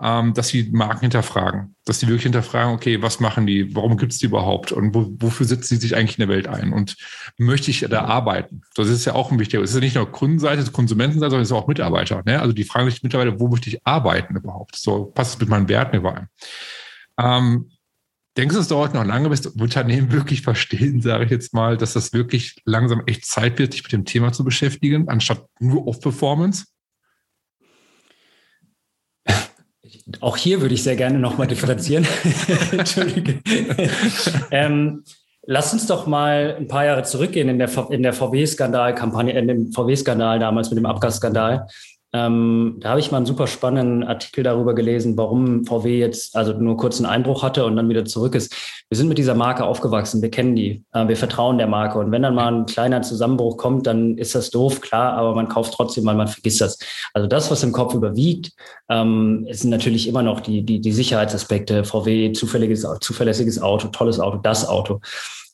Ähm, 0.00 0.34
dass 0.34 0.48
sie 0.48 0.68
Marken 0.72 1.00
hinterfragen, 1.00 1.74
dass 1.84 2.00
sie 2.00 2.06
wirklich 2.06 2.24
hinterfragen, 2.24 2.74
okay, 2.74 3.00
was 3.00 3.18
machen 3.20 3.46
die, 3.46 3.74
warum 3.74 3.96
gibt 3.96 4.12
es 4.12 4.18
die 4.18 4.26
überhaupt 4.26 4.72
und 4.72 4.94
wo, 4.94 5.06
wofür 5.18 5.46
setzen 5.46 5.76
sie 5.76 5.76
sich 5.76 5.96
eigentlich 5.96 6.18
in 6.18 6.28
der 6.28 6.36
Welt 6.36 6.48
ein 6.48 6.72
und 6.72 6.96
möchte 7.38 7.70
ich 7.70 7.80
da 7.88 8.04
arbeiten? 8.04 8.62
Das 8.74 8.88
ist 8.88 9.06
ja 9.06 9.14
auch 9.14 9.30
ein 9.30 9.38
wichtiger, 9.38 9.62
es 9.62 9.70
ist 9.70 9.76
ja 9.76 9.80
nicht 9.80 9.96
nur 9.96 10.10
Kundenseite, 10.10 10.70
Konsumentenseite, 10.70 11.30
sondern 11.30 11.42
es 11.42 11.50
ist 11.50 11.56
auch 11.56 11.66
Mitarbeiter. 11.66 12.22
Ne? 12.26 12.40
Also 12.40 12.52
die 12.52 12.64
fragen 12.64 12.90
sich 12.90 13.02
mittlerweile, 13.02 13.40
wo 13.40 13.48
möchte 13.48 13.70
ich 13.70 13.86
arbeiten 13.86 14.36
überhaupt? 14.36 14.76
So 14.76 15.06
passt 15.06 15.34
es 15.34 15.40
mit 15.40 15.48
meinen 15.48 15.68
Werten 15.68 15.96
überein. 15.96 16.28
Ähm, 17.18 17.70
Denkst 18.36 18.54
du, 18.54 18.60
es 18.60 18.68
dauert 18.68 18.92
noch 18.92 19.04
lange, 19.04 19.30
bis 19.30 19.46
Unternehmen 19.46 20.12
wirklich 20.12 20.42
verstehen, 20.42 21.00
sage 21.00 21.24
ich 21.24 21.30
jetzt 21.30 21.54
mal, 21.54 21.76
dass 21.76 21.94
das 21.94 22.12
wirklich 22.12 22.60
langsam 22.64 23.02
echt 23.06 23.24
Zeit 23.24 23.58
wird, 23.58 23.72
sich 23.72 23.82
mit 23.82 23.92
dem 23.92 24.04
Thema 24.04 24.32
zu 24.32 24.44
beschäftigen, 24.44 25.08
anstatt 25.08 25.46
nur 25.58 25.88
auf 25.88 26.00
Performance? 26.00 26.66
Auch 30.20 30.36
hier 30.36 30.60
würde 30.60 30.74
ich 30.74 30.82
sehr 30.82 30.96
gerne 30.96 31.18
nochmal 31.18 31.46
differenzieren. 31.46 32.06
Entschuldige. 32.72 33.40
ähm, 34.50 35.02
lass 35.42 35.72
uns 35.72 35.86
doch 35.86 36.06
mal 36.06 36.56
ein 36.58 36.68
paar 36.68 36.84
Jahre 36.84 37.02
zurückgehen 37.02 37.48
in 37.48 37.58
der, 37.58 37.70
in 37.90 38.02
der 38.02 38.12
VW-Skandal-Kampagne, 38.12 39.36
in 39.38 39.48
dem 39.48 39.72
VW-Skandal 39.72 40.38
damals 40.38 40.70
mit 40.70 40.78
dem 40.78 40.86
Abgasskandal. 40.86 41.66
Ähm, 42.16 42.76
da 42.80 42.90
habe 42.90 43.00
ich 43.00 43.10
mal 43.10 43.18
einen 43.18 43.26
super 43.26 43.46
spannenden 43.46 44.02
Artikel 44.02 44.42
darüber 44.42 44.74
gelesen, 44.74 45.18
warum 45.18 45.66
VW 45.66 45.98
jetzt 45.98 46.34
also 46.34 46.54
nur 46.54 46.78
kurz 46.78 46.96
einen 46.96 47.04
Einbruch 47.04 47.42
hatte 47.42 47.66
und 47.66 47.76
dann 47.76 47.90
wieder 47.90 48.06
zurück 48.06 48.34
ist. 48.34 48.54
Wir 48.88 48.96
sind 48.96 49.08
mit 49.08 49.18
dieser 49.18 49.34
Marke 49.34 49.64
aufgewachsen, 49.64 50.22
wir 50.22 50.30
kennen 50.30 50.56
die, 50.56 50.82
äh, 50.94 51.06
wir 51.06 51.16
vertrauen 51.16 51.58
der 51.58 51.66
Marke. 51.66 51.98
Und 51.98 52.12
wenn 52.12 52.22
dann 52.22 52.34
mal 52.34 52.50
ein 52.50 52.64
kleiner 52.64 53.02
Zusammenbruch 53.02 53.58
kommt, 53.58 53.86
dann 53.86 54.16
ist 54.16 54.34
das 54.34 54.48
doof, 54.48 54.80
klar, 54.80 55.12
aber 55.12 55.34
man 55.34 55.48
kauft 55.48 55.74
trotzdem, 55.74 56.06
weil 56.06 56.14
man 56.14 56.28
vergisst 56.28 56.62
das. 56.62 56.78
Also 57.12 57.28
das, 57.28 57.50
was 57.50 57.62
im 57.62 57.72
Kopf 57.72 57.92
überwiegt, 57.92 58.52
ähm, 58.88 59.46
sind 59.50 59.68
natürlich 59.68 60.08
immer 60.08 60.22
noch 60.22 60.40
die, 60.40 60.62
die, 60.62 60.80
die 60.80 60.92
Sicherheitsaspekte. 60.92 61.84
VW, 61.84 62.32
zufälliges, 62.32 62.86
zuverlässiges 63.00 63.60
Auto, 63.60 63.88
tolles 63.88 64.20
Auto, 64.20 64.38
das 64.38 64.66
Auto. 64.66 65.00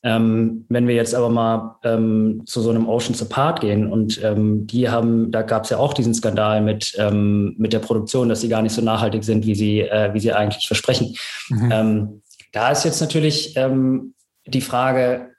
Ähm, 0.05 0.65
wenn 0.69 0.89
wir 0.89 0.97
jetzt 0.97 1.15
aber 1.15 1.31
mal 1.31 1.77
ähm, 1.85 2.43
zu 2.45 2.61
so 2.61 2.71
einem 2.71 2.89
Oceans 2.89 3.23
Apart 3.23 3.61
gehen 3.61 3.91
und 3.91 4.23
ähm, 4.25 4.67
die 4.67 4.89
haben, 4.89 5.31
da 5.31 5.43
gab 5.43 5.63
es 5.65 5.71
ja 5.71 5.79
auch 5.79 5.95
diesen 5.95 6.13
Skandal 6.13 6.61
mit, 6.61 6.95
ähm, 6.99 7.55
mit 7.57 7.73
der 7.73 7.79
Produktion, 7.79 8.29
dass 8.29 8.41
sie 8.41 8.49
gar 8.49 8.63
nicht 8.63 8.75
so 8.75 8.83
nachhaltig 8.83 9.23
sind, 9.23 9.47
wie 9.47 9.55
sie, 9.55 9.81
äh, 9.83 10.13
wie 10.13 10.19
sie 10.19 10.33
eigentlich 10.33 10.67
versprechen. 10.67 11.15
Mhm. 11.51 11.73
Ähm, 11.73 12.23
da 12.53 12.71
ist 12.71 12.85
jetzt 12.85 13.01
natürlich 13.01 13.57
ähm, 13.57 14.15
die 14.45 14.61
Frage, 14.61 15.31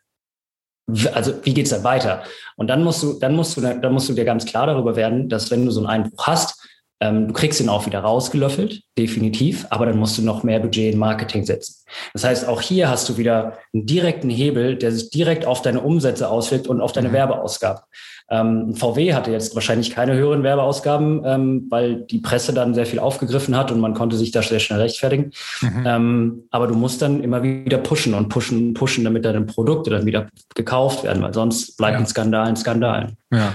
also 1.13 1.33
wie 1.43 1.53
geht's 1.53 1.71
dann 1.71 1.83
weiter? 1.83 2.23
Und 2.55 2.67
dann 2.67 2.83
musst 2.83 3.03
du, 3.03 3.19
dann 3.19 3.35
musst 3.35 3.57
du, 3.57 3.61
dann 3.61 3.93
musst 3.93 4.09
du 4.09 4.13
dir 4.13 4.25
ganz 4.25 4.45
klar 4.45 4.67
darüber 4.67 4.95
werden, 4.95 5.29
dass 5.29 5.51
wenn 5.51 5.65
du 5.65 5.71
so 5.71 5.81
einen 5.81 5.89
Einbruch 5.89 6.27
hast, 6.27 6.67
ähm, 7.03 7.27
du 7.27 7.33
kriegst 7.33 7.59
ihn 7.59 7.67
auch 7.67 7.85
wieder 7.85 7.99
rausgelöffelt, 7.99 8.81
definitiv, 8.97 9.67
aber 9.69 9.85
dann 9.85 9.97
musst 9.97 10.17
du 10.17 10.21
noch 10.21 10.43
mehr 10.43 10.59
Budget 10.59 10.93
in 10.93 10.99
Marketing 10.99 11.43
setzen. 11.43 11.83
Das 12.13 12.23
heißt, 12.23 12.47
auch 12.47 12.61
hier 12.61 12.89
hast 12.89 13.09
du 13.09 13.17
wieder 13.17 13.57
einen 13.73 13.85
direkten 13.85 14.29
Hebel, 14.29 14.77
der 14.77 14.93
sich 14.93 15.09
direkt 15.09 15.45
auf 15.45 15.61
deine 15.61 15.81
Umsätze 15.81 16.29
auswirkt 16.29 16.67
und 16.67 16.79
auf 16.79 16.93
deine 16.93 17.09
mhm. 17.09 17.13
Werbeausgaben. 17.13 17.83
Ähm, 18.29 18.73
VW 18.73 19.13
hatte 19.13 19.31
jetzt 19.31 19.53
wahrscheinlich 19.53 19.91
keine 19.91 20.13
höheren 20.13 20.43
Werbeausgaben, 20.43 21.23
ähm, 21.25 21.67
weil 21.69 22.03
die 22.03 22.19
Presse 22.19 22.53
dann 22.53 22.73
sehr 22.73 22.85
viel 22.85 22.99
aufgegriffen 22.99 23.57
hat 23.57 23.69
und 23.69 23.81
man 23.81 23.93
konnte 23.93 24.15
sich 24.15 24.31
da 24.31 24.41
sehr 24.41 24.61
schnell 24.61 24.79
rechtfertigen. 24.79 25.31
Mhm. 25.59 25.83
Ähm, 25.85 26.43
aber 26.51 26.67
du 26.67 26.75
musst 26.75 27.01
dann 27.01 27.21
immer 27.21 27.43
wieder 27.43 27.79
pushen 27.79 28.13
und 28.13 28.29
pushen 28.29 28.69
und 28.69 28.73
pushen, 28.75 29.03
damit 29.03 29.25
deine 29.25 29.41
Produkte 29.41 29.89
dann 29.89 30.05
wieder 30.05 30.29
gekauft 30.55 31.03
werden, 31.03 31.21
weil 31.21 31.33
sonst 31.33 31.75
bleibt 31.75 31.95
ja. 31.95 31.99
ein 31.99 32.07
Skandal 32.07 32.47
ein 32.47 32.55
Skandal. 32.55 33.11
Ja. 33.29 33.53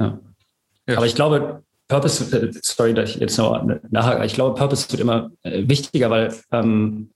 ja. 0.00 0.18
ja. 0.88 0.96
Aber 0.96 1.06
ich 1.06 1.14
glaube, 1.14 1.62
Purpose, 1.88 2.36
äh, 2.36 2.52
sorry, 2.62 2.94
dass 2.94 3.10
ich 3.10 3.16
jetzt 3.16 3.38
noch 3.38 3.64
nachher, 3.90 4.24
ich 4.24 4.34
glaube, 4.34 4.58
Purpose 4.58 4.90
wird 4.90 5.00
immer 5.00 5.30
äh, 5.42 5.68
wichtiger, 5.68 6.10
weil, 6.10 6.34
ähm, 6.50 7.10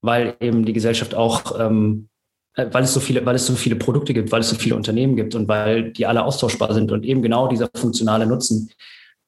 weil 0.00 0.36
eben 0.40 0.64
die 0.64 0.72
Gesellschaft 0.72 1.14
auch, 1.14 1.58
ähm, 1.60 2.08
äh, 2.54 2.66
weil 2.72 2.84
es 2.84 2.94
so 2.94 3.00
viele, 3.00 3.24
weil 3.26 3.36
es 3.36 3.46
so 3.46 3.54
viele 3.54 3.76
Produkte 3.76 4.14
gibt, 4.14 4.32
weil 4.32 4.40
es 4.40 4.50
so 4.50 4.56
viele 4.56 4.76
Unternehmen 4.76 5.16
gibt 5.16 5.34
und 5.34 5.48
weil 5.48 5.92
die 5.92 6.06
alle 6.06 6.24
austauschbar 6.24 6.72
sind 6.72 6.90
und 6.90 7.04
eben 7.04 7.22
genau 7.22 7.48
dieser 7.48 7.68
funktionale 7.74 8.26
Nutzen, 8.26 8.70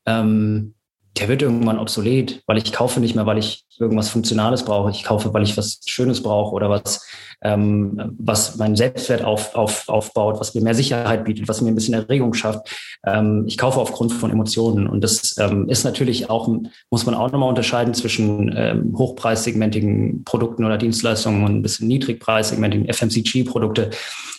ähm, 0.07 0.76
der 1.19 1.29
wird 1.29 1.43
irgendwann 1.43 1.79
obsolet, 1.79 2.43
weil 2.47 2.59
ich 2.59 2.73
kaufe 2.73 3.01
nicht 3.01 3.15
mehr, 3.15 3.27
weil 3.27 3.39
ich 3.39 3.65
irgendwas 3.79 4.09
Funktionales 4.09 4.65
brauche. 4.65 4.91
Ich 4.91 5.05
kaufe, 5.05 5.33
weil 5.33 5.43
ich 5.43 5.57
was 5.57 5.81
Schönes 5.87 6.23
brauche 6.23 6.55
oder 6.55 6.71
was, 6.71 7.07
ähm, 7.43 8.15
was 8.19 8.57
meinen 8.57 8.77
Selbstwert 8.77 9.25
auf, 9.25 9.55
auf, 9.55 9.89
aufbaut, 9.89 10.41
was 10.41 10.55
mir 10.55 10.63
mehr 10.63 10.75
Sicherheit 10.75 11.25
bietet, 11.25 11.49
was 11.49 11.61
mir 11.61 11.69
ein 11.69 11.75
bisschen 11.75 11.95
Erregung 11.95 12.35
schafft. 12.35 12.71
Ähm, 13.05 13.45
ich 13.47 13.59
kaufe 13.59 13.81
aufgrund 13.81 14.13
von 14.13 14.31
Emotionen. 14.31 14.87
Und 14.87 15.03
das 15.03 15.37
ähm, 15.39 15.69
ist 15.69 15.85
natürlich 15.85 16.31
auch, 16.31 16.49
muss 16.91 17.07
man 17.07 17.15
auch 17.15 17.33
nochmal 17.33 17.49
unterscheiden 17.49 17.95
zwischen 17.95 18.55
ähm, 18.57 18.95
hochpreissegmentigen 18.97 20.25
Produkten 20.25 20.65
oder 20.65 20.79
Dienstleistungen 20.79 21.45
und 21.45 21.57
ein 21.57 21.63
bisschen 21.63 21.89
niedrigpreissegmentigen 21.89 22.93
FMCG-Produkte. 22.93 23.91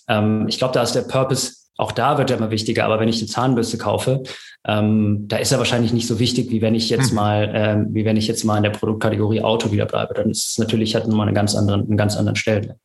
Ähm, 0.08 0.46
ich 0.48 0.58
glaube, 0.58 0.74
da 0.74 0.84
ist 0.84 0.94
der 0.94 1.02
Purpose 1.02 1.67
auch 1.78 1.92
da 1.92 2.18
wird 2.18 2.32
er 2.32 2.38
immer 2.38 2.52
wichtiger. 2.52 2.86
Aber 2.86 3.00
wenn 3.00 3.08
ich 3.08 3.20
eine 3.20 3.28
Zahnbürste 3.28 3.78
kaufe, 3.78 4.24
ähm, 4.66 5.28
da 5.28 5.38
ist 5.38 5.52
er 5.52 5.60
wahrscheinlich 5.60 5.94
nicht 5.94 6.08
so 6.08 6.20
wichtig, 6.20 6.50
wie 6.50 6.62
wenn 6.62 6.76
ich 6.76 6.90
jetzt 6.90 7.10
hm. 7.10 7.16
mal, 7.16 7.52
ähm, 7.54 7.88
wie 7.92 8.04
wenn 8.04 8.18
ich 8.18 8.28
jetzt 8.28 8.44
mal 8.44 8.58
in 8.58 8.64
der 8.64 8.72
Produktkategorie 8.72 9.42
Auto 9.42 9.72
wieder 9.72 9.86
bleibe. 9.86 10.14
Dann 10.14 10.30
ist 10.30 10.50
es 10.50 10.58
natürlich, 10.58 10.96
hat 10.96 11.08
nochmal 11.08 11.28
einen 11.28 11.36
ganz 11.36 11.56
anderen, 11.56 11.82
einen 11.82 11.98
ganz 11.98 12.18
anderen 12.18 12.36
Stellenwert. 12.36 12.80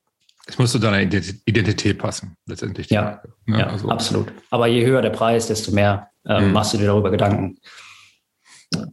Es 0.46 0.59
muss 0.59 0.72
zu 0.72 0.78
deiner 0.78 1.00
Identität 1.00 1.98
passen, 1.98 2.37
letztendlich. 2.46 2.90
Ja, 2.90 3.22
ne? 3.46 3.61
ja 3.61 3.66
also. 3.68 3.88
absolut. 3.88 4.33
Aber 4.50 4.66
je 4.66 4.85
höher 4.85 5.00
der 5.00 5.11
Preis, 5.11 5.46
desto 5.46 5.70
mehr 5.70 6.09
ähm, 6.26 6.48
mhm. 6.48 6.52
machst 6.52 6.74
du 6.74 6.78
dir 6.78 6.87
darüber 6.87 7.11
Gedanken. 7.11 7.59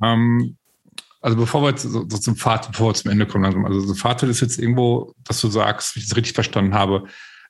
Ähm, 0.03 0.57
also 1.21 1.35
bevor 1.35 1.63
wir 1.63 1.69
jetzt 1.71 1.83
so, 1.83 2.05
so, 2.07 2.17
zum 2.17 2.35
Fazit, 2.35 2.71
bevor 2.71 2.89
wir 2.89 2.93
zum 2.93 3.12
Ende 3.12 3.25
kommen, 3.25 3.43
langsam. 3.43 3.65
also 3.65 3.81
so 3.81 3.93
Fazit 3.93 4.29
ist 4.29 4.41
jetzt 4.41 4.59
irgendwo, 4.59 5.13
dass 5.25 5.41
du 5.41 5.49
sagst, 5.49 5.95
wie 5.95 5.99
ich 5.99 6.05
es 6.05 6.15
richtig 6.15 6.33
verstanden 6.33 6.73
habe, 6.73 7.05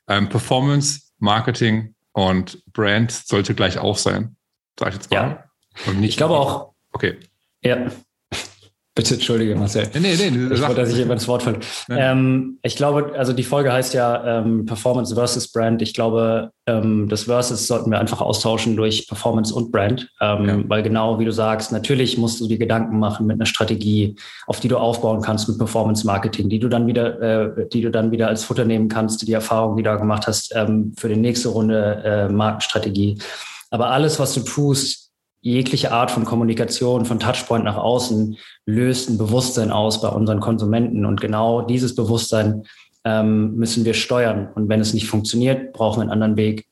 ähm, 0.08 0.28
Performance, 0.28 1.02
Marketing 1.18 1.94
und 2.12 2.62
Brand 2.72 3.12
sollte 3.12 3.54
gleich 3.54 3.78
auf 3.78 3.98
sein, 3.98 4.36
sag 4.78 4.88
ich 4.88 4.94
jetzt 4.94 5.10
mal. 5.10 5.44
Ja. 5.86 5.94
ich 6.00 6.16
glaube 6.16 6.34
auch. 6.36 6.74
Okay. 6.92 7.18
Ja. 7.62 7.90
Bitte 9.00 9.14
entschuldige, 9.14 9.56
Marcel. 9.56 9.88
Nee, 9.94 10.14
nee, 10.14 10.30
nee. 10.30 10.54
Ich 10.54 10.60
wollte, 10.60 10.74
dass 10.74 10.90
ich 10.90 10.98
jemand 10.98 11.22
das 11.22 11.26
Wort 11.26 11.42
falle. 11.42 11.60
Ähm, 11.88 12.58
ich 12.60 12.76
glaube, 12.76 13.12
also 13.16 13.32
die 13.32 13.44
Folge 13.44 13.72
heißt 13.72 13.94
ja 13.94 14.40
ähm, 14.40 14.66
Performance 14.66 15.14
versus 15.14 15.50
Brand. 15.50 15.80
Ich 15.80 15.94
glaube, 15.94 16.50
ähm, 16.66 17.08
das 17.08 17.22
Versus 17.22 17.66
sollten 17.66 17.90
wir 17.90 17.98
einfach 17.98 18.20
austauschen 18.20 18.76
durch 18.76 19.08
Performance 19.08 19.54
und 19.54 19.72
Brand. 19.72 20.10
Ähm, 20.20 20.44
ja. 20.46 20.58
Weil 20.68 20.82
genau 20.82 21.18
wie 21.18 21.24
du 21.24 21.32
sagst, 21.32 21.72
natürlich 21.72 22.18
musst 22.18 22.42
du 22.42 22.46
dir 22.46 22.58
Gedanken 22.58 22.98
machen 22.98 23.26
mit 23.26 23.36
einer 23.36 23.46
Strategie, 23.46 24.16
auf 24.46 24.60
die 24.60 24.68
du 24.68 24.76
aufbauen 24.76 25.22
kannst 25.22 25.48
mit 25.48 25.56
Performance 25.56 26.06
Marketing, 26.06 26.50
die 26.50 26.58
du 26.58 26.68
dann 26.68 26.86
wieder, 26.86 27.22
äh, 27.22 27.68
die 27.72 27.80
du 27.80 27.90
dann 27.90 28.10
wieder 28.10 28.28
als 28.28 28.44
Futter 28.44 28.66
nehmen 28.66 28.88
kannst, 28.88 29.26
die 29.26 29.32
Erfahrung, 29.32 29.78
die 29.78 29.82
du 29.82 29.88
da 29.88 29.96
gemacht 29.96 30.26
hast, 30.26 30.54
ähm, 30.54 30.92
für 30.98 31.08
die 31.08 31.16
nächste 31.16 31.48
Runde 31.48 32.02
äh, 32.04 32.28
Markenstrategie. 32.28 33.16
Aber 33.70 33.88
alles, 33.92 34.20
was 34.20 34.34
du 34.34 34.40
tust, 34.40 35.09
jegliche 35.40 35.92
Art 35.92 36.10
von 36.10 36.24
Kommunikation, 36.24 37.04
von 37.04 37.18
Touchpoint 37.18 37.64
nach 37.64 37.76
außen, 37.76 38.36
löst 38.66 39.08
ein 39.08 39.18
Bewusstsein 39.18 39.70
aus 39.70 40.00
bei 40.00 40.08
unseren 40.08 40.40
Konsumenten. 40.40 41.06
Und 41.06 41.20
genau 41.20 41.62
dieses 41.62 41.94
Bewusstsein 41.94 42.64
ähm, 43.04 43.56
müssen 43.56 43.84
wir 43.84 43.94
steuern. 43.94 44.48
Und 44.54 44.68
wenn 44.68 44.80
es 44.80 44.92
nicht 44.92 45.06
funktioniert, 45.06 45.72
brauchen 45.72 45.98
wir 45.98 46.02
einen 46.02 46.12
anderen 46.12 46.36
Weg. 46.36 46.66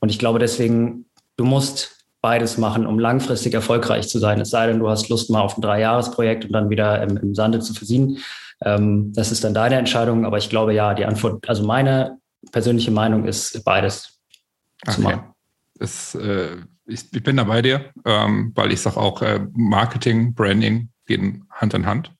Und 0.00 0.08
ich 0.08 0.18
glaube 0.18 0.38
deswegen, 0.38 1.06
du 1.36 1.44
musst 1.44 2.06
beides 2.22 2.56
machen, 2.56 2.86
um 2.86 2.98
langfristig 2.98 3.52
erfolgreich 3.52 4.08
zu 4.08 4.18
sein. 4.18 4.40
Es 4.40 4.48
sei 4.48 4.66
denn, 4.66 4.78
du 4.78 4.88
hast 4.88 5.10
Lust 5.10 5.28
mal 5.28 5.42
auf 5.42 5.58
ein 5.58 5.60
Dreijahresprojekt 5.60 6.46
und 6.46 6.52
dann 6.52 6.70
wieder 6.70 7.02
im, 7.02 7.18
im 7.18 7.34
Sande 7.34 7.60
zu 7.60 7.74
versiehen. 7.74 8.18
Ähm, 8.62 9.12
das 9.14 9.30
ist 9.30 9.44
dann 9.44 9.52
deine 9.52 9.76
Entscheidung. 9.76 10.24
Aber 10.24 10.38
ich 10.38 10.48
glaube 10.48 10.72
ja, 10.72 10.94
die 10.94 11.04
Antwort, 11.04 11.46
also 11.46 11.64
meine 11.64 12.16
persönliche 12.50 12.90
Meinung 12.90 13.26
ist 13.26 13.62
beides 13.64 14.18
okay. 14.82 14.94
zu 14.94 15.00
machen. 15.02 15.22
Es, 15.78 16.14
äh, 16.14 16.56
ich, 16.86 17.04
ich, 17.12 17.22
bin 17.22 17.36
da 17.36 17.44
bei 17.44 17.62
dir, 17.62 17.92
ähm, 18.04 18.52
weil 18.54 18.72
ich 18.72 18.80
sage 18.80 18.96
auch, 18.96 19.22
äh, 19.22 19.46
Marketing, 19.54 20.34
Branding 20.34 20.90
gehen 21.06 21.46
Hand 21.50 21.74
in 21.74 21.86
Hand. 21.86 22.12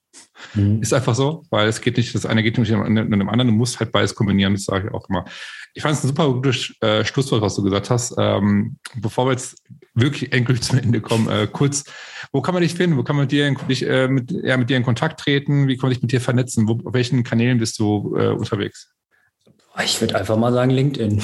Mhm. 0.53 0.81
Ist 0.81 0.93
einfach 0.93 1.15
so, 1.15 1.43
weil 1.49 1.67
es 1.67 1.81
geht 1.81 1.97
nicht, 1.97 2.13
das 2.15 2.25
eine 2.25 2.43
geht 2.43 2.57
nicht 2.57 2.71
mit 2.71 2.97
dem 2.97 3.29
anderen, 3.29 3.47
du 3.47 3.53
musst 3.53 3.79
halt 3.79 3.91
beides 3.91 4.15
kombinieren, 4.15 4.53
das 4.53 4.65
sage 4.65 4.87
ich 4.87 4.93
auch 4.93 5.09
immer. 5.09 5.25
Ich 5.73 5.81
fand 5.81 5.97
es 5.97 6.03
ein 6.03 6.07
super 6.07 6.31
gutes 6.31 6.73
äh, 6.81 7.03
Schlusswort, 7.03 7.41
was 7.41 7.55
du 7.55 7.63
gesagt 7.63 7.89
hast. 7.89 8.15
Ähm, 8.17 8.77
bevor 8.95 9.25
wir 9.25 9.31
jetzt 9.31 9.61
wirklich 9.93 10.31
endgültig 10.31 10.63
zum 10.63 10.79
Ende 10.79 11.01
kommen, 11.01 11.27
äh, 11.27 11.47
kurz, 11.51 11.83
wo 12.31 12.41
kann 12.41 12.53
man 12.53 12.63
dich 12.63 12.75
finden? 12.75 12.97
Wo 12.97 13.03
kann 13.03 13.17
man 13.17 13.27
dir, 13.27 13.53
dich, 13.67 13.85
äh, 13.85 14.07
mit, 14.07 14.31
ja, 14.31 14.55
mit 14.55 14.69
dir 14.69 14.77
in 14.77 14.83
Kontakt 14.83 15.19
treten? 15.19 15.67
Wie 15.67 15.75
kann 15.75 15.89
man 15.89 15.93
dich 15.93 16.01
mit 16.01 16.13
dir 16.13 16.21
vernetzen? 16.21 16.67
Wo, 16.67 16.79
auf 16.87 16.93
welchen 16.93 17.23
Kanälen 17.23 17.57
bist 17.57 17.77
du 17.79 18.15
äh, 18.17 18.29
unterwegs? 18.29 18.94
Ich 19.83 19.99
würde 19.99 20.15
einfach 20.15 20.37
mal 20.37 20.53
sagen 20.53 20.71
LinkedIn. 20.71 21.21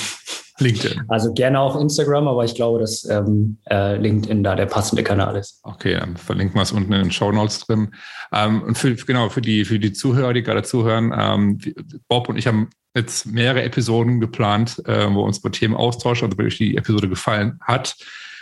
LinkedIn. 0.60 1.02
Also 1.08 1.34
gerne 1.34 1.60
auch 1.60 1.80
Instagram, 1.80 2.28
aber 2.28 2.46
ich 2.46 2.56
glaube, 2.56 2.80
dass 2.80 3.04
ähm, 3.10 3.58
äh, 3.70 3.98
LinkedIn 3.98 4.44
da 4.44 4.56
der 4.56 4.66
passende 4.66 5.04
Kanal 5.04 5.36
ist. 5.36 5.60
Okay, 5.64 5.96
dann 5.96 6.18
verlinken 6.18 6.56
wir 6.56 6.62
es 6.62 6.72
unten 6.72 6.94
in 6.94 7.04
den 7.04 7.12
Show 7.12 7.32
Notes 7.32 7.60
drin. 7.60 7.94
Ähm, 8.32 8.62
und 8.62 8.78
für, 8.78 8.94
genau, 8.96 9.30
für 9.30 9.42
die, 9.42 9.66
für 9.66 9.80
die 9.80 9.94
Zuhörer, 9.94 10.34
die 10.34 10.44
gerade 10.44 10.64
zuhören, 10.64 11.14
ähm, 11.18 11.60
Bob 12.08 12.30
und 12.30 12.38
ich 12.38 12.48
haben 12.48 12.70
jetzt 12.96 13.26
mehrere 13.26 13.64
Episoden 13.64 14.20
geplant, 14.20 14.82
äh, 14.86 15.12
wo 15.14 15.24
uns 15.24 15.40
über 15.40 15.52
Themen 15.52 15.76
austauschen, 15.76 16.26
also 16.26 16.38
wenn 16.38 16.48
euch 16.48 16.58
die 16.58 16.78
Episode 16.78 17.10
gefallen 17.10 17.60
hat 17.62 17.96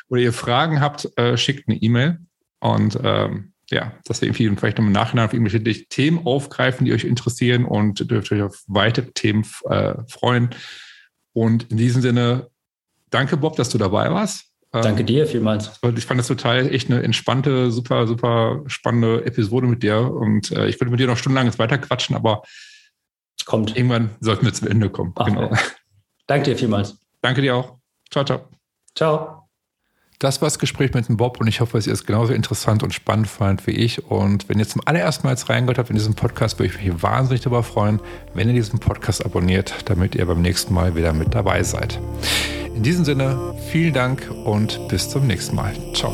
oder 0.09 0.21
ihr 0.21 0.33
Fragen 0.33 0.81
habt, 0.81 1.09
äh, 1.17 1.37
schickt 1.37 1.67
eine 1.67 1.77
E-Mail 1.77 2.19
und 2.59 2.99
ähm, 3.03 3.53
ja, 3.69 3.93
dass 4.05 4.21
wir 4.21 4.27
irgendwie 4.27 4.49
vielleicht 4.55 4.77
noch 4.77 4.86
im 4.86 4.91
Nachhinein 4.91 5.25
auf 5.25 5.34
irgendwelche 5.34 5.86
Themen 5.88 6.25
aufgreifen, 6.25 6.86
die 6.86 6.93
euch 6.93 7.03
interessieren 7.03 7.65
und 7.65 8.10
dürft 8.10 8.32
euch 8.32 8.41
auf 8.41 8.63
weitere 8.67 9.12
Themen 9.12 9.45
äh, 9.69 9.95
freuen. 10.08 10.49
Und 11.34 11.71
in 11.71 11.77
diesem 11.77 12.01
Sinne, 12.01 12.49
danke 13.10 13.38
Bob, 13.38 13.55
dass 13.55 13.69
du 13.69 13.77
dabei 13.77 14.12
warst. 14.12 14.45
Danke 14.71 15.01
ähm, 15.01 15.08
dir 15.08 15.25
vielmals. 15.25 15.79
Ich 15.95 16.05
fand 16.05 16.19
das 16.19 16.27
total 16.27 16.73
echt 16.73 16.91
eine 16.91 17.01
entspannte, 17.01 17.71
super, 17.71 18.05
super 18.05 18.63
spannende 18.67 19.25
Episode 19.25 19.67
mit 19.67 19.82
dir. 19.82 19.99
Und 19.99 20.51
äh, 20.51 20.67
ich 20.67 20.79
würde 20.79 20.91
mit 20.91 20.99
dir 20.99 21.08
noch 21.08 21.17
stundenlang 21.17 21.47
jetzt 21.47 21.60
weiter 21.60 21.77
quatschen, 21.77 22.15
aber 22.15 22.43
kommt. 23.45 23.75
Irgendwann 23.75 24.12
sollten 24.19 24.45
wir 24.45 24.53
zum 24.53 24.67
Ende 24.67 24.89
kommen. 24.89 25.12
Ach, 25.15 25.25
genau. 25.25 25.51
Danke 26.27 26.51
dir 26.51 26.58
vielmals. 26.58 26.97
Danke 27.21 27.41
dir 27.41 27.55
auch. 27.55 27.79
Ciao, 28.12 28.23
ciao. 28.23 28.47
Ciao. 28.95 29.38
Das 30.19 30.41
war 30.41 30.47
das 30.47 30.60
Gespräch 30.60 30.93
mit 30.93 31.08
dem 31.08 31.15
Bob 31.15 31.39
und 31.39 31.47
ich 31.47 31.62
hoffe, 31.62 31.77
dass 31.77 31.88
ihr 31.88 31.93
es 31.93 32.05
genauso 32.05 32.34
interessant 32.34 32.84
und 32.84 32.93
spannend 32.93 33.27
fand 33.27 33.65
wie 33.67 33.71
ich. 33.71 34.05
Und 34.12 34.49
wenn 34.49 34.60
ihr 34.60 34.67
zum 34.67 34.82
allerersten 34.84 35.25
Mal 35.25 35.32
jetzt 35.32 35.47
reingehört 35.47 35.77
habt 35.77 35.89
in 35.89 35.95
diesen 35.95 36.13
Podcast, 36.13 36.60
würde 36.60 36.73
ich 36.73 36.84
mich 36.84 37.01
wahnsinnig 37.01 37.41
darüber 37.41 37.63
freuen, 37.63 38.01
wenn 38.34 38.49
ihr 38.49 38.53
diesen 38.53 38.79
Podcast 38.79 39.23
abonniert, 39.23 39.73
damit 39.86 40.15
ihr 40.15 40.25
beim 40.25 40.41
nächsten 40.41 40.73
Mal 40.73 40.93
wieder 40.93 41.13
mit 41.13 41.34
dabei 41.34 41.63
seid. 41.63 42.01
In 42.75 42.84
diesem 42.84 43.05
Sinne, 43.05 43.55
vielen 43.71 43.93
Dank 43.93 44.29
und 44.43 44.89
bis 44.89 45.10
zum 45.10 45.25
nächsten 45.25 45.55
Mal. 45.55 45.73
Ciao. 45.93 46.13